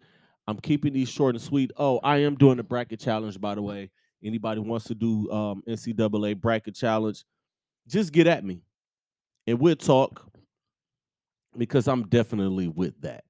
I'm 0.46 0.58
keeping 0.58 0.92
these 0.92 1.08
short 1.08 1.34
and 1.34 1.42
sweet. 1.42 1.70
Oh, 1.76 1.98
I 2.02 2.18
am 2.18 2.34
doing 2.34 2.58
the 2.58 2.62
bracket 2.62 3.00
challenge, 3.00 3.40
by 3.40 3.54
the 3.54 3.62
way. 3.62 3.90
Anybody 4.22 4.60
wants 4.60 4.86
to 4.86 4.94
do 4.94 5.30
um, 5.30 5.62
NCAA 5.68 6.40
bracket 6.40 6.74
challenge, 6.74 7.24
just 7.88 8.12
get 8.12 8.26
at 8.26 8.44
me, 8.44 8.62
and 9.46 9.58
we'll 9.58 9.76
talk. 9.76 10.30
Because 11.56 11.86
I'm 11.86 12.08
definitely 12.08 12.66
with 12.66 13.00
that. 13.02 13.24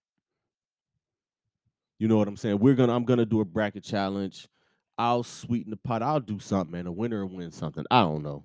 You 2.04 2.08
know 2.08 2.18
what 2.18 2.28
I'm 2.28 2.36
saying? 2.36 2.58
We're 2.58 2.74
gonna. 2.74 2.94
I'm 2.94 3.06
gonna 3.06 3.24
do 3.24 3.40
a 3.40 3.46
bracket 3.46 3.82
challenge. 3.82 4.46
I'll 4.98 5.22
sweeten 5.22 5.70
the 5.70 5.78
pot. 5.78 6.02
I'll 6.02 6.20
do 6.20 6.38
something, 6.38 6.70
man. 6.70 6.86
A 6.86 6.92
winner 6.92 7.24
will 7.24 7.34
win 7.34 7.50
something. 7.50 7.82
I 7.90 8.02
don't 8.02 8.22
know, 8.22 8.44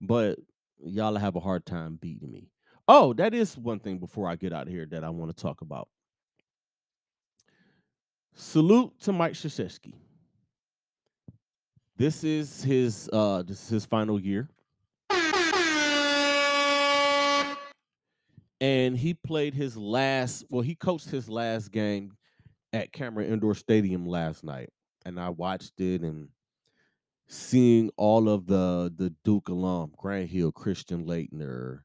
but 0.00 0.38
y'all 0.78 1.16
have 1.16 1.34
a 1.34 1.40
hard 1.40 1.66
time 1.66 1.98
beating 2.00 2.30
me. 2.30 2.52
Oh, 2.86 3.12
that 3.14 3.34
is 3.34 3.58
one 3.58 3.80
thing 3.80 3.98
before 3.98 4.28
I 4.28 4.36
get 4.36 4.52
out 4.52 4.68
here 4.68 4.86
that 4.92 5.02
I 5.02 5.10
want 5.10 5.36
to 5.36 5.42
talk 5.42 5.62
about. 5.62 5.88
Salute 8.36 8.92
to 9.00 9.10
Mike 9.10 9.32
Krzyzewski. 9.32 9.94
This 11.96 12.22
is 12.22 12.62
his 12.62 13.10
uh 13.12 13.42
this 13.42 13.64
is 13.64 13.68
his 13.68 13.84
final 13.84 14.20
year. 14.20 14.48
And 18.60 18.96
he 18.96 19.12
played 19.12 19.54
his 19.54 19.76
last, 19.76 20.44
well, 20.48 20.62
he 20.62 20.76
coached 20.76 21.10
his 21.10 21.28
last 21.28 21.72
game 21.72 22.12
at 22.74 22.92
Cameron 22.92 23.32
Indoor 23.32 23.54
Stadium 23.54 24.04
last 24.04 24.42
night. 24.42 24.68
And 25.06 25.18
I 25.20 25.30
watched 25.30 25.80
it 25.80 26.02
and 26.02 26.28
seeing 27.28 27.90
all 27.96 28.28
of 28.28 28.46
the 28.46 28.92
the 28.94 29.14
Duke 29.24 29.48
alum, 29.48 29.92
Grant 29.96 30.28
Hill, 30.28 30.52
Christian 30.52 31.06
Laettner, 31.06 31.80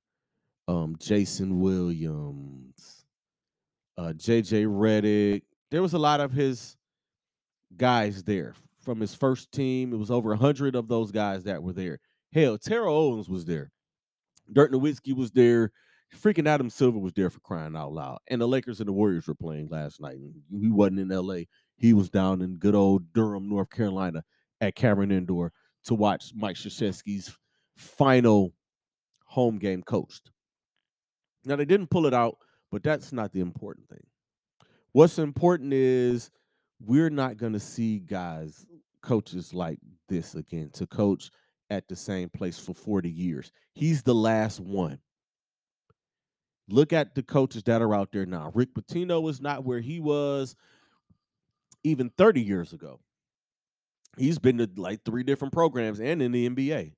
um, 0.67 0.95
Jason 0.99 1.59
Williams, 1.59 3.05
uh, 3.97 4.13
JJ 4.15 4.65
Redick. 4.65 5.43
There 5.69 5.81
was 5.81 5.93
a 5.93 5.99
lot 5.99 6.21
of 6.21 6.31
his 6.31 6.75
guys 7.77 8.23
there 8.23 8.55
from 8.79 8.99
his 8.99 9.13
first 9.13 9.51
team. 9.51 9.93
It 9.93 9.97
was 9.97 10.09
over 10.09 10.29
100 10.29 10.75
of 10.75 10.87
those 10.87 11.11
guys 11.11 11.43
that 11.43 11.61
were 11.61 11.73
there. 11.73 11.99
Hell, 12.33 12.57
Terrell 12.57 12.95
Owens 12.95 13.29
was 13.29 13.45
there. 13.45 13.71
Dirk 14.51 14.71
Nowitzki 14.71 15.15
was 15.15 15.31
there. 15.31 15.71
Freaking 16.15 16.47
Adam 16.47 16.69
Silver 16.69 16.99
was 16.99 17.13
there 17.13 17.29
for 17.29 17.39
crying 17.39 17.75
out 17.75 17.93
loud. 17.93 18.19
And 18.27 18.41
the 18.41 18.47
Lakers 18.47 18.79
and 18.79 18.87
the 18.87 18.93
Warriors 18.93 19.27
were 19.27 19.35
playing 19.35 19.69
last 19.69 20.01
night. 20.01 20.17
And 20.17 20.33
he 20.61 20.69
wasn't 20.69 20.99
in 20.99 21.09
LA. 21.09 21.41
He 21.77 21.93
was 21.93 22.09
down 22.09 22.41
in 22.41 22.57
good 22.57 22.75
old 22.75 23.13
Durham, 23.13 23.47
North 23.47 23.69
Carolina 23.69 24.23
at 24.59 24.75
Cameron 24.75 25.11
Indoor 25.11 25.53
to 25.85 25.95
watch 25.95 26.31
Mike 26.35 26.55
Krzyzewski's 26.55 27.35
final 27.77 28.53
home 29.25 29.57
game 29.57 29.83
coached. 29.83 30.31
Now 31.45 31.55
they 31.55 31.65
didn't 31.65 31.89
pull 31.89 32.05
it 32.05 32.13
out, 32.13 32.37
but 32.71 32.83
that's 32.83 33.13
not 33.13 33.31
the 33.31 33.39
important 33.39 33.87
thing. 33.87 34.05
What's 34.91 35.19
important 35.19 35.71
is 35.73 36.31
we're 36.83 37.09
not 37.09 37.37
going 37.37 37.53
to 37.53 37.59
see 37.59 37.99
guys, 37.99 38.65
coaches 39.01 39.53
like 39.53 39.79
this 40.07 40.35
again 40.35 40.71
to 40.73 40.87
coach 40.87 41.29
at 41.69 41.87
the 41.87 41.95
same 41.95 42.29
place 42.29 42.57
for 42.59 42.73
40 42.73 43.09
years. 43.09 43.51
He's 43.73 44.01
the 44.01 44.15
last 44.15 44.59
one. 44.59 44.99
Look 46.71 46.93
at 46.93 47.15
the 47.15 47.23
coaches 47.23 47.63
that 47.63 47.81
are 47.81 47.95
out 47.95 48.11
there 48.11 48.25
now. 48.25 48.51
Rick 48.53 48.73
Pitino 48.73 49.29
is 49.29 49.41
not 49.41 49.63
where 49.63 49.79
he 49.79 49.99
was 49.99 50.55
even 51.83 52.09
30 52.17 52.41
years 52.41 52.73
ago. 52.73 52.99
He's 54.17 54.39
been 54.39 54.57
to 54.57 54.69
like 54.75 55.03
three 55.05 55.23
different 55.23 55.53
programs 55.53 55.99
and 55.99 56.21
in 56.21 56.31
the 56.31 56.49
NBA. 56.49 56.93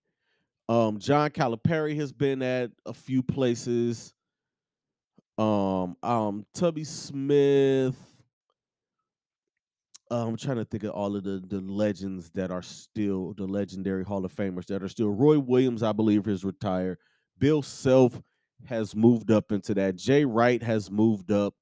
Um, 0.69 0.99
John 0.99 1.29
Calipari 1.31 1.95
has 1.97 2.11
been 2.11 2.41
at 2.41 2.71
a 2.85 2.93
few 2.93 3.21
places. 3.21 4.13
Um, 5.37 5.97
um, 6.01 6.45
Tubby 6.53 6.83
Smith. 6.83 7.95
Uh, 10.09 10.27
I'm 10.27 10.37
trying 10.37 10.57
to 10.57 10.65
think 10.65 10.83
of 10.83 10.91
all 10.91 11.15
of 11.15 11.23
the 11.23 11.41
the 11.47 11.61
legends 11.61 12.29
that 12.31 12.51
are 12.51 12.61
still 12.61 13.33
the 13.37 13.45
legendary 13.45 14.03
Hall 14.03 14.23
of 14.25 14.33
Famers 14.33 14.65
that 14.67 14.83
are 14.83 14.89
still. 14.89 15.09
Roy 15.09 15.39
Williams, 15.39 15.83
I 15.83 15.93
believe, 15.93 16.27
is 16.27 16.43
retired. 16.43 16.97
Bill 17.37 17.61
Self 17.61 18.21
has 18.65 18.95
moved 18.95 19.31
up 19.31 19.51
into 19.51 19.73
that. 19.75 19.95
Jay 19.95 20.25
Wright 20.25 20.61
has 20.61 20.89
moved 20.89 21.31
up 21.31 21.55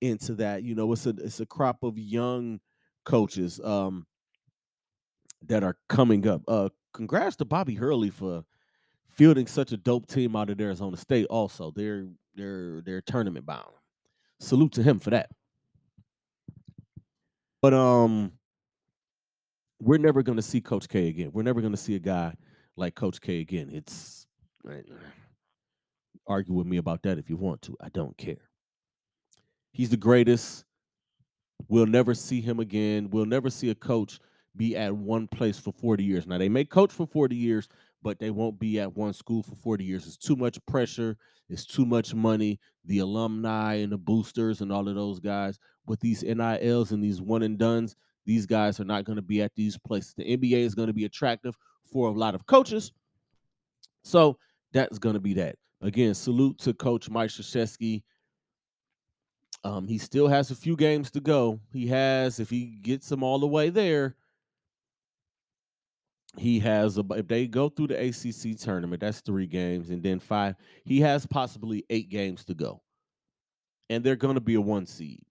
into 0.00 0.34
that. 0.36 0.62
You 0.62 0.74
know, 0.74 0.92
it's 0.92 1.06
a 1.06 1.10
it's 1.10 1.40
a 1.40 1.46
crop 1.46 1.82
of 1.82 1.98
young 1.98 2.60
coaches 3.04 3.60
um 3.64 4.06
that 5.46 5.62
are 5.62 5.76
coming 5.88 6.26
up. 6.28 6.42
Uh 6.48 6.68
congrats 6.92 7.36
to 7.36 7.44
Bobby 7.44 7.74
Hurley 7.74 8.10
for 8.10 8.44
fielding 9.08 9.46
such 9.46 9.72
a 9.72 9.76
dope 9.76 10.06
team 10.06 10.36
out 10.36 10.50
of 10.50 10.60
Arizona 10.60 10.96
State. 10.96 11.26
Also, 11.26 11.72
they're 11.74 12.06
they're 12.34 12.80
they're 12.82 13.00
tournament 13.00 13.46
bound. 13.46 13.72
Salute 14.38 14.72
to 14.72 14.82
him 14.82 14.98
for 14.98 15.10
that. 15.10 15.30
But 17.60 17.74
um, 17.74 18.32
we're 19.80 19.98
never 19.98 20.22
going 20.22 20.36
to 20.36 20.42
see 20.42 20.60
Coach 20.60 20.88
K 20.88 21.08
again. 21.08 21.30
We're 21.32 21.42
never 21.42 21.60
going 21.60 21.74
to 21.74 21.76
see 21.76 21.94
a 21.94 22.00
guy 22.00 22.34
like 22.76 22.94
Coach 22.94 23.20
K 23.20 23.40
again. 23.40 23.70
It's 23.70 24.26
argue 26.26 26.54
with 26.54 26.66
me 26.66 26.76
about 26.76 27.02
that 27.02 27.18
if 27.18 27.28
you 27.28 27.36
want 27.36 27.62
to. 27.62 27.76
I 27.80 27.88
don't 27.90 28.16
care. 28.16 28.50
He's 29.72 29.90
the 29.90 29.96
greatest. 29.96 30.64
We'll 31.68 31.86
never 31.86 32.14
see 32.14 32.40
him 32.40 32.60
again. 32.60 33.10
We'll 33.10 33.26
never 33.26 33.50
see 33.50 33.70
a 33.70 33.74
coach 33.74 34.18
be 34.56 34.76
at 34.76 34.94
one 34.94 35.28
place 35.28 35.58
for 35.58 35.72
40 35.72 36.02
years. 36.02 36.26
Now 36.26 36.38
they 36.38 36.48
may 36.48 36.64
coach 36.64 36.92
for 36.92 37.06
40 37.06 37.36
years, 37.36 37.68
but 38.02 38.18
they 38.18 38.30
won't 38.30 38.58
be 38.58 38.80
at 38.80 38.96
one 38.96 39.12
school 39.12 39.42
for 39.42 39.54
40 39.54 39.84
years. 39.84 40.06
It's 40.06 40.16
too 40.16 40.36
much 40.36 40.58
pressure. 40.66 41.16
It's 41.48 41.64
too 41.64 41.86
much 41.86 42.14
money. 42.14 42.58
The 42.86 42.98
alumni 42.98 43.74
and 43.74 43.92
the 43.92 43.98
boosters 43.98 44.60
and 44.60 44.72
all 44.72 44.88
of 44.88 44.94
those 44.94 45.20
guys 45.20 45.58
with 45.86 46.00
these 46.00 46.22
NILs 46.22 46.92
and 46.92 47.02
these 47.02 47.20
one 47.20 47.42
and 47.42 47.58
duns, 47.58 47.96
these 48.24 48.46
guys 48.46 48.80
are 48.80 48.84
not 48.84 49.04
going 49.04 49.16
to 49.16 49.22
be 49.22 49.42
at 49.42 49.54
these 49.54 49.78
places. 49.78 50.14
The 50.16 50.36
NBA 50.36 50.64
is 50.64 50.74
going 50.74 50.88
to 50.88 50.94
be 50.94 51.04
attractive 51.04 51.56
for 51.92 52.08
a 52.08 52.12
lot 52.12 52.34
of 52.34 52.46
coaches. 52.46 52.92
So 54.02 54.38
that's 54.72 54.98
going 54.98 55.14
to 55.14 55.20
be 55.20 55.34
that. 55.34 55.56
Again, 55.82 56.14
salute 56.14 56.58
to 56.58 56.74
Coach 56.74 57.08
Mike 57.08 57.30
Krzyzewski. 57.30 58.02
Um, 59.64 59.86
he 59.86 59.98
still 59.98 60.28
has 60.28 60.50
a 60.50 60.54
few 60.54 60.76
games 60.76 61.10
to 61.12 61.20
go. 61.20 61.60
He 61.72 61.86
has, 61.88 62.40
if 62.40 62.50
he 62.50 62.78
gets 62.82 63.08
them 63.08 63.22
all 63.22 63.38
the 63.38 63.46
way 63.46 63.70
there, 63.70 64.16
he 66.36 66.58
has 66.60 66.98
a, 66.98 67.04
if 67.16 67.28
they 67.28 67.46
go 67.46 67.68
through 67.68 67.88
the 67.88 68.08
ACC 68.08 68.58
tournament, 68.58 69.00
that's 69.00 69.20
three 69.20 69.46
games, 69.46 69.90
and 69.90 70.02
then 70.02 70.20
five. 70.20 70.54
He 70.84 71.00
has 71.00 71.26
possibly 71.26 71.84
eight 71.90 72.08
games 72.08 72.44
to 72.44 72.54
go, 72.54 72.82
and 73.88 74.04
they're 74.04 74.16
going 74.16 74.36
to 74.36 74.40
be 74.40 74.54
a 74.54 74.60
one 74.60 74.86
seed, 74.86 75.22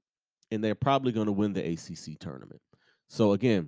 and 0.51 0.63
they're 0.63 0.75
probably 0.75 1.11
going 1.11 1.27
to 1.27 1.31
win 1.31 1.53
the 1.53 1.65
ACC 1.65 2.19
tournament. 2.19 2.61
So 3.07 3.31
again, 3.33 3.67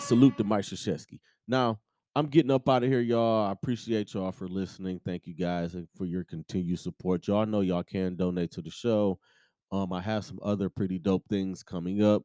salute 0.00 0.36
to 0.38 0.44
Mike 0.44 0.64
Krzyzewski. 0.64 1.20
Now 1.46 1.78
I'm 2.18 2.26
getting 2.26 2.50
up 2.50 2.68
out 2.68 2.82
of 2.82 2.90
here, 2.90 2.98
y'all. 2.98 3.46
I 3.46 3.52
appreciate 3.52 4.12
y'all 4.12 4.32
for 4.32 4.48
listening. 4.48 5.00
Thank 5.04 5.28
you 5.28 5.34
guys 5.34 5.76
for 5.96 6.04
your 6.04 6.24
continued 6.24 6.80
support. 6.80 7.28
Y'all 7.28 7.46
know 7.46 7.60
y'all 7.60 7.84
can 7.84 8.16
donate 8.16 8.50
to 8.52 8.60
the 8.60 8.72
show. 8.72 9.20
Um, 9.70 9.92
I 9.92 10.00
have 10.00 10.24
some 10.24 10.40
other 10.42 10.68
pretty 10.68 10.98
dope 10.98 11.22
things 11.30 11.62
coming 11.62 12.02
up 12.02 12.24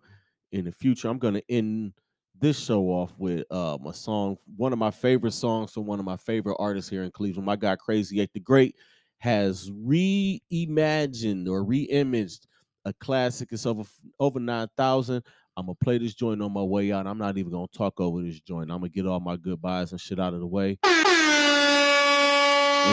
in 0.52 0.66
the 0.66 0.72
future. 0.72 1.10
I'm 1.10 1.20
gonna 1.20 1.44
end 1.48 1.94
this 2.42 2.60
show 2.60 2.86
off 2.86 3.14
with 3.20 3.46
um, 3.52 3.86
a 3.86 3.94
song, 3.94 4.38
one 4.58 4.74
of 4.74 4.80
my 4.80 4.90
favorite 4.90 5.34
songs 5.34 5.72
from 5.74 5.86
one 5.86 6.00
of 6.00 6.06
my 6.06 6.18
favorite 6.18 6.58
artists 6.58 6.90
here 6.90 7.04
in 7.04 7.12
Cleveland. 7.12 7.46
My 7.46 7.56
guy 7.56 7.76
Crazy 7.76 8.20
Eight 8.20 8.34
the 8.34 8.40
Great 8.40 8.76
has 9.20 9.70
reimagined 9.70 11.48
or 11.48 11.64
reimaged 11.64 12.48
a 12.86 12.94
classic. 12.94 13.50
It's 13.52 13.68
over 13.68 13.84
over 14.20 14.40
nine 14.40 14.70
thousand. 14.76 15.24
I'm 15.56 15.66
gonna 15.68 15.76
play 15.76 15.98
this 15.98 16.16
joint 16.16 16.42
on 16.42 16.52
my 16.52 16.64
way 16.64 16.92
out. 16.92 17.06
I'm 17.08 17.18
not 17.18 17.38
even 17.38 17.52
gonna 17.52 17.68
talk 17.68 18.00
over 18.00 18.22
this 18.22 18.40
joint. 18.40 18.72
I'm 18.72 18.80
gonna 18.80 18.90
get 18.90 19.06
all 19.06 19.20
my 19.20 19.36
goodbyes 19.38 19.92
and 19.92 20.02
shit 20.02 20.20
out 20.20 20.34
of 20.34 20.40
the 20.40 20.48
way, 20.48 20.80
and 20.84 21.02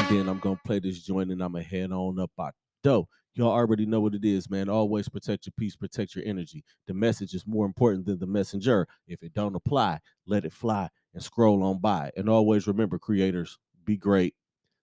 then 0.09 0.29
I'm 0.29 0.38
gonna 0.38 0.61
play 0.64 0.79
this 0.79 1.01
joint 1.01 1.31
and 1.31 1.42
I'm 1.42 1.53
gonna 1.53 1.64
head 1.64 1.90
on 1.92 2.18
up 2.20 2.33
out 2.38 2.55
dough. 2.83 3.09
Y'all 3.35 3.53
already 3.53 3.87
know 3.87 4.01
what 4.01 4.14
it 4.14 4.25
is, 4.25 4.51
man. 4.51 4.68
Always 4.68 5.09
protect 5.09 5.46
your 5.46 5.53
peace, 5.57 5.77
protect 5.77 6.16
your 6.16 6.25
energy. 6.27 6.64
The 6.88 6.94
message 6.94 7.33
is 7.33 7.46
more 7.46 7.64
important 7.64 8.05
than 8.05 8.18
the 8.18 8.27
messenger. 8.27 8.88
If 9.07 9.23
it 9.23 9.33
don't 9.35 9.55
apply, 9.55 10.01
let 10.27 10.44
it 10.44 10.53
fly 10.53 10.88
and 11.14 11.23
scroll 11.23 11.62
on 11.62 11.79
by. 11.79 12.11
And 12.16 12.29
always 12.29 12.66
remember, 12.66 12.99
creators, 12.99 13.57
be 13.85 13.96
great, 13.96 14.35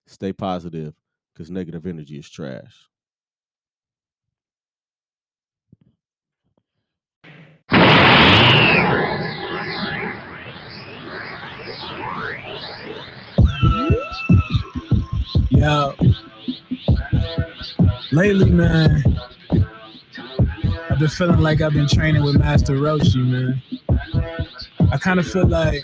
stay 0.08 0.32
positive, 0.32 0.94
because 1.34 1.52
negative 1.52 1.86
energy 1.86 2.18
is 2.18 2.30
trash. 2.30 2.88
Yo. 15.52 15.94
Lately, 18.12 18.50
man, 18.50 19.04
I've 20.90 21.00
been 21.00 21.10
feeling 21.10 21.40
like 21.40 21.62
I've 21.62 21.74
been 21.74 21.88
training 21.88 22.24
with 22.24 22.38
Master 22.38 22.76
Roshi, 22.76 23.26
man. 23.28 23.62
I 24.92 24.98
kind 24.98 25.20
of 25.20 25.28
feel 25.28 25.48
like 25.48 25.84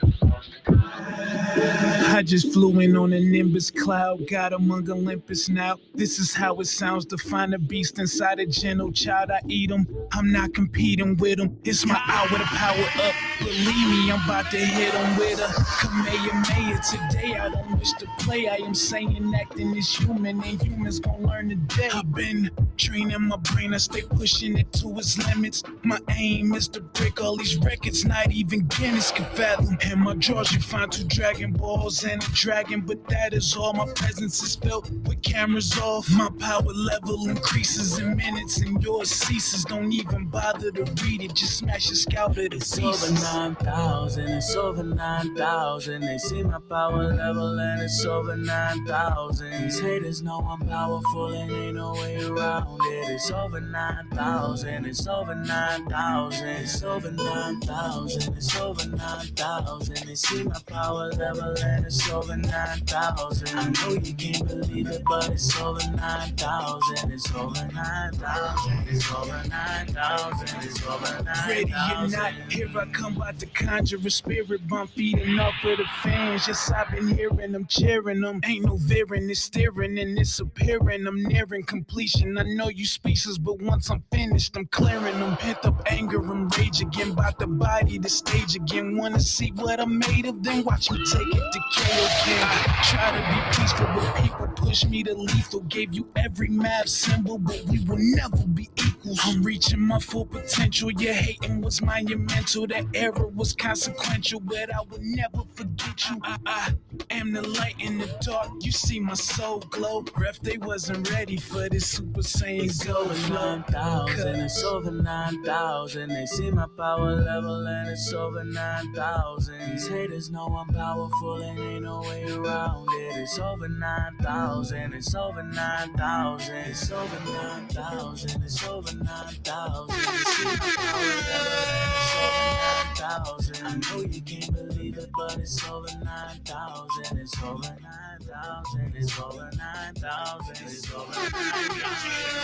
I 2.14 2.22
just 2.22 2.54
flew 2.54 2.80
in 2.80 2.96
on 2.96 3.12
a 3.12 3.20
Nimbus 3.20 3.72
cloud, 3.72 4.28
got 4.30 4.54
among 4.54 4.88
Olympus 4.88 5.50
now. 5.50 5.78
This 5.96 6.20
is 6.20 6.32
how 6.32 6.60
it 6.60 6.68
sounds 6.68 7.08
to 7.08 7.18
find 7.18 7.56
a 7.56 7.58
beast 7.58 7.98
inside 7.98 8.38
a 8.38 8.46
gentle 8.46 8.92
child. 8.92 9.32
I 9.32 9.40
eat 9.48 9.72
them, 9.72 9.88
I'm 10.12 10.32
not 10.32 10.54
competing 10.54 11.18
with 11.18 11.40
them. 11.40 11.58
It's 11.64 11.88
my 11.88 12.00
hour 12.08 12.28
to 12.28 12.44
power 12.44 12.86
up. 13.04 13.16
Believe 13.40 13.90
me, 13.90 14.12
I'm 14.12 14.24
about 14.26 14.52
to 14.52 14.58
hit 14.58 14.94
them 14.94 15.18
with 15.18 15.40
a 15.40 15.48
Kamehameha 15.82 16.82
today. 16.84 17.34
I 17.36 17.50
don't 17.50 17.80
wish 17.80 17.94
to 17.94 18.08
play, 18.20 18.48
I 18.48 18.58
am 18.58 18.76
saying 18.76 19.34
acting 19.36 19.76
is 19.76 19.90
human, 19.90 20.44
and 20.44 20.62
humans 20.62 21.00
gon' 21.00 21.24
learn 21.24 21.50
today. 21.50 21.90
I've 21.92 22.14
been 22.14 22.52
training 22.78 23.24
my 23.24 23.38
brain, 23.38 23.74
I 23.74 23.78
stay 23.78 24.04
pushing 24.04 24.56
it 24.60 24.72
to 24.74 25.00
its 25.00 25.18
limits. 25.28 25.64
My 25.82 26.00
aim 26.12 26.54
is 26.54 26.68
to 26.70 26.82
break 26.82 27.24
all 27.24 27.38
these 27.38 27.58
records, 27.58 28.06
not 28.06 28.32
even 28.32 28.68
Guinness 28.68 29.12
can 29.12 29.26
fathom. 29.36 29.80
In 29.92 30.00
my 30.00 30.14
drawers, 30.14 30.54
you 30.54 30.62
find 30.62 30.92
two 30.92 31.06
Dragon 31.06 31.54
Balls 31.54 32.03
and 32.04 32.24
a 32.24 32.32
dragon, 32.32 32.82
but 32.82 33.08
that 33.08 33.34
is 33.34 33.56
all. 33.56 33.74
My 33.74 33.88
presence 33.94 34.42
is 34.44 34.56
felt 34.56 34.90
with 34.90 35.22
cameras 35.22 35.78
off. 35.80 36.10
My 36.12 36.30
power 36.40 36.74
level 36.74 37.30
increases 37.30 38.00
in 38.00 38.16
minutes, 38.16 38.60
and 38.62 38.82
yours 38.84 39.10
ceases. 39.10 39.64
Don't 39.66 39.92
even 39.92 40.26
bother 40.28 40.72
to 40.72 40.84
read 41.04 41.22
it, 41.24 41.34
just 41.34 41.58
smash 41.58 41.88
your 41.88 41.96
scalp 41.96 42.36
to 42.36 42.50
the 42.50 42.56
It's 42.58 42.80
over 42.80 43.12
9,000, 43.12 44.28
it's 44.30 44.56
over 44.56 44.84
9,000. 44.84 46.02
They 46.02 46.18
see 46.18 46.44
my 46.44 46.60
power 46.70 47.14
level 47.14 47.60
and 47.60 47.82
it's 47.82 48.06
over 48.06 48.36
9,000. 48.36 49.64
These 49.64 49.80
haters 49.80 50.22
know 50.22 50.40
I'm 50.40 50.68
powerful 50.68 51.34
and 51.34 51.52
ain't 51.52 51.76
no 51.76 51.94
way 51.94 52.24
around 52.24 52.80
it. 52.82 53.10
It's 53.10 53.32
over 53.32 53.62
9,000, 53.62 54.86
it's 54.86 55.08
over 55.08 55.36
9,000. 55.36 56.48
It's 56.48 56.84
over 56.84 57.12
9,000, 57.12 58.36
it's 58.36 58.60
over 58.60 58.88
9,000. 58.88 59.96
They 60.08 60.16
see 60.16 60.44
my 60.44 60.60
power 60.66 61.12
level 61.12 61.56
and 61.64 61.86
it's 61.86 61.93
over 62.12 62.36
9,000. 62.36 63.58
I 63.58 63.70
know 63.70 63.94
you 63.94 64.14
can't 64.14 64.48
believe 64.48 64.88
it, 64.88 65.04
but 65.06 65.30
it's 65.30 65.60
over 65.60 65.80
9,000. 65.96 67.12
It's 67.12 67.34
over 67.36 67.70
9,000, 67.74 68.88
it's 68.88 69.14
over 69.14 69.44
9,000. 69.48 70.64
It's 70.64 70.86
over 70.86 71.24
9,000. 71.24 71.48
Ready 71.48 71.72
or 71.72 72.08
not, 72.08 72.34
here 72.52 72.70
I 72.76 72.86
come 72.86 73.18
about 73.18 73.40
to 73.40 73.46
conjure 73.48 73.98
a 74.04 74.10
spirit 74.10 74.68
bomb 74.68 74.88
feeding 74.88 75.40
off 75.40 75.54
of 75.64 75.78
the 75.78 75.86
fans. 76.02 76.48
Yes, 76.48 76.72
I've 76.72 76.90
been 76.92 77.08
hearing 77.08 77.52
them 77.52 77.66
cheering 77.68 78.22
them. 78.22 78.42
Ain't 78.44 78.66
no 78.66 78.78
veering, 78.78 79.30
it's 79.30 79.42
steering 79.42 80.00
and 80.00 80.18
it's 80.18 80.40
appearing. 80.40 81.06
I'm 81.06 81.24
nearing 81.24 81.64
completion. 81.64 82.38
I 82.38 82.44
know 82.44 82.70
you 82.70 82.86
speechless, 82.86 83.38
but 83.38 83.62
once 83.62 83.90
I'm 83.90 84.04
finished, 84.12 84.58
I'm 84.58 84.66
clearing 84.68 85.20
them. 85.20 85.38
Pent 85.38 85.66
up 85.66 85.82
anger 85.88 86.20
and 86.32 86.58
rage 86.58 86.82
again, 86.82 87.12
about 87.12 87.38
the 87.40 87.48
body, 87.48 87.98
the 87.98 88.10
stage 88.10 88.56
again. 88.56 88.98
Wanna 88.98 89.20
see 89.20 89.52
what 89.52 89.80
I'm 89.80 90.00
made 90.00 90.26
of? 90.26 90.42
Then 90.44 90.64
watch 90.64 90.90
me 90.92 90.98
take 91.06 91.28
it 91.28 91.52
to 91.54 91.60
KO 91.84 92.06
again. 92.06 92.48
Try 92.84 93.12
to 93.12 93.22
be 93.32 93.58
peaceful, 93.58 93.88
but 93.96 94.16
people 94.24 94.48
push 94.56 94.86
me 94.86 95.04
to 95.04 95.14
lethal. 95.14 95.62
Gave 95.62 95.94
you 95.94 96.08
every 96.16 96.50
math 96.50 96.90
symbol, 96.90 97.38
but 97.38 97.64
we 97.66 97.80
will 97.86 97.98
never 98.00 98.46
be 98.48 98.70
equals. 98.78 99.20
I'm 99.24 99.44
reaching 99.44 99.82
my 99.82 100.00
full 100.00 100.26
potential. 100.26 100.92
Your 100.92 101.14
hating 101.14 101.62
was 101.62 101.82
monumental. 101.82 102.68
That 102.68 102.86
error 102.94 103.28
was 103.28 103.54
consequential, 103.54 104.40
but 104.42 104.74
I 104.74 104.80
will 104.90 105.00
never 105.02 105.44
forget 105.56 106.10
you. 106.10 106.20
I, 106.24 106.38
I 106.48 106.74
am 107.12 107.34
the 107.34 107.48
light 107.48 107.76
in 107.80 108.00
the 108.00 108.08
dark. 108.22 108.50
You 108.62 108.72
see 108.72 109.00
my 109.00 109.16
soul 109.16 109.60
glow. 109.60 110.06
Ref, 110.18 110.40
they 110.42 110.58
wasn't 110.58 111.10
ready 111.12 111.38
for 111.38 111.70
this 111.70 111.88
Super 111.90 112.22
Saiyan 112.22 112.66
It's 112.66 112.84
Go 112.86 112.98
over 112.98 113.14
flow. 113.14 113.56
9,000, 113.58 114.36
it's 114.42 114.64
over 114.64 114.92
9,000. 114.92 116.10
They 116.10 116.26
see 116.26 116.52
my 116.52 116.68
power 116.78 117.16
level 117.16 117.68
and 117.68 117.90
it's 117.90 118.14
over 118.14 118.44
9,000. 118.44 119.72
These 119.72 119.88
haters 119.88 120.32
know 120.32 120.48
I'm 120.48 120.74
powerful 120.74 121.42
and 121.42 121.60
ain't 121.74 121.84
no 121.84 122.02
way 122.02 122.24
around 122.30 122.88
it. 122.92 123.18
It's 123.18 123.40
over 123.40 123.68
9,000, 123.68 124.94
it's 124.94 125.16
over 125.16 125.44
9,000. 125.44 126.56
It's 126.56 126.92
over 126.92 127.20
9,000, 127.26 128.44
it's 128.44 128.68
over 128.68 128.96
9,000. 128.96 129.90
They 129.90 130.18
see 130.24 130.46
my 130.46 130.58
power 130.58 131.04
level 131.04 131.54
and 131.72 131.90
it's 131.98 132.16
over 132.22 133.50
9,000. 133.50 133.66
I 133.66 133.68
know 133.76 134.02
you 134.02 134.22
can't 134.22 134.54
believe 134.54 134.98
it, 134.98 135.10
but 135.18 135.38
it's 135.38 135.70
over 135.70 135.88
9,000. 136.04 137.18
It's 137.18 137.44
over 137.44 137.76
9,000, 137.82 138.96
it's 138.96 139.20
over 139.20 139.50
9,000. 139.58 140.68
It's 140.68 140.94
over 140.94 141.14
9,000. 141.14 142.44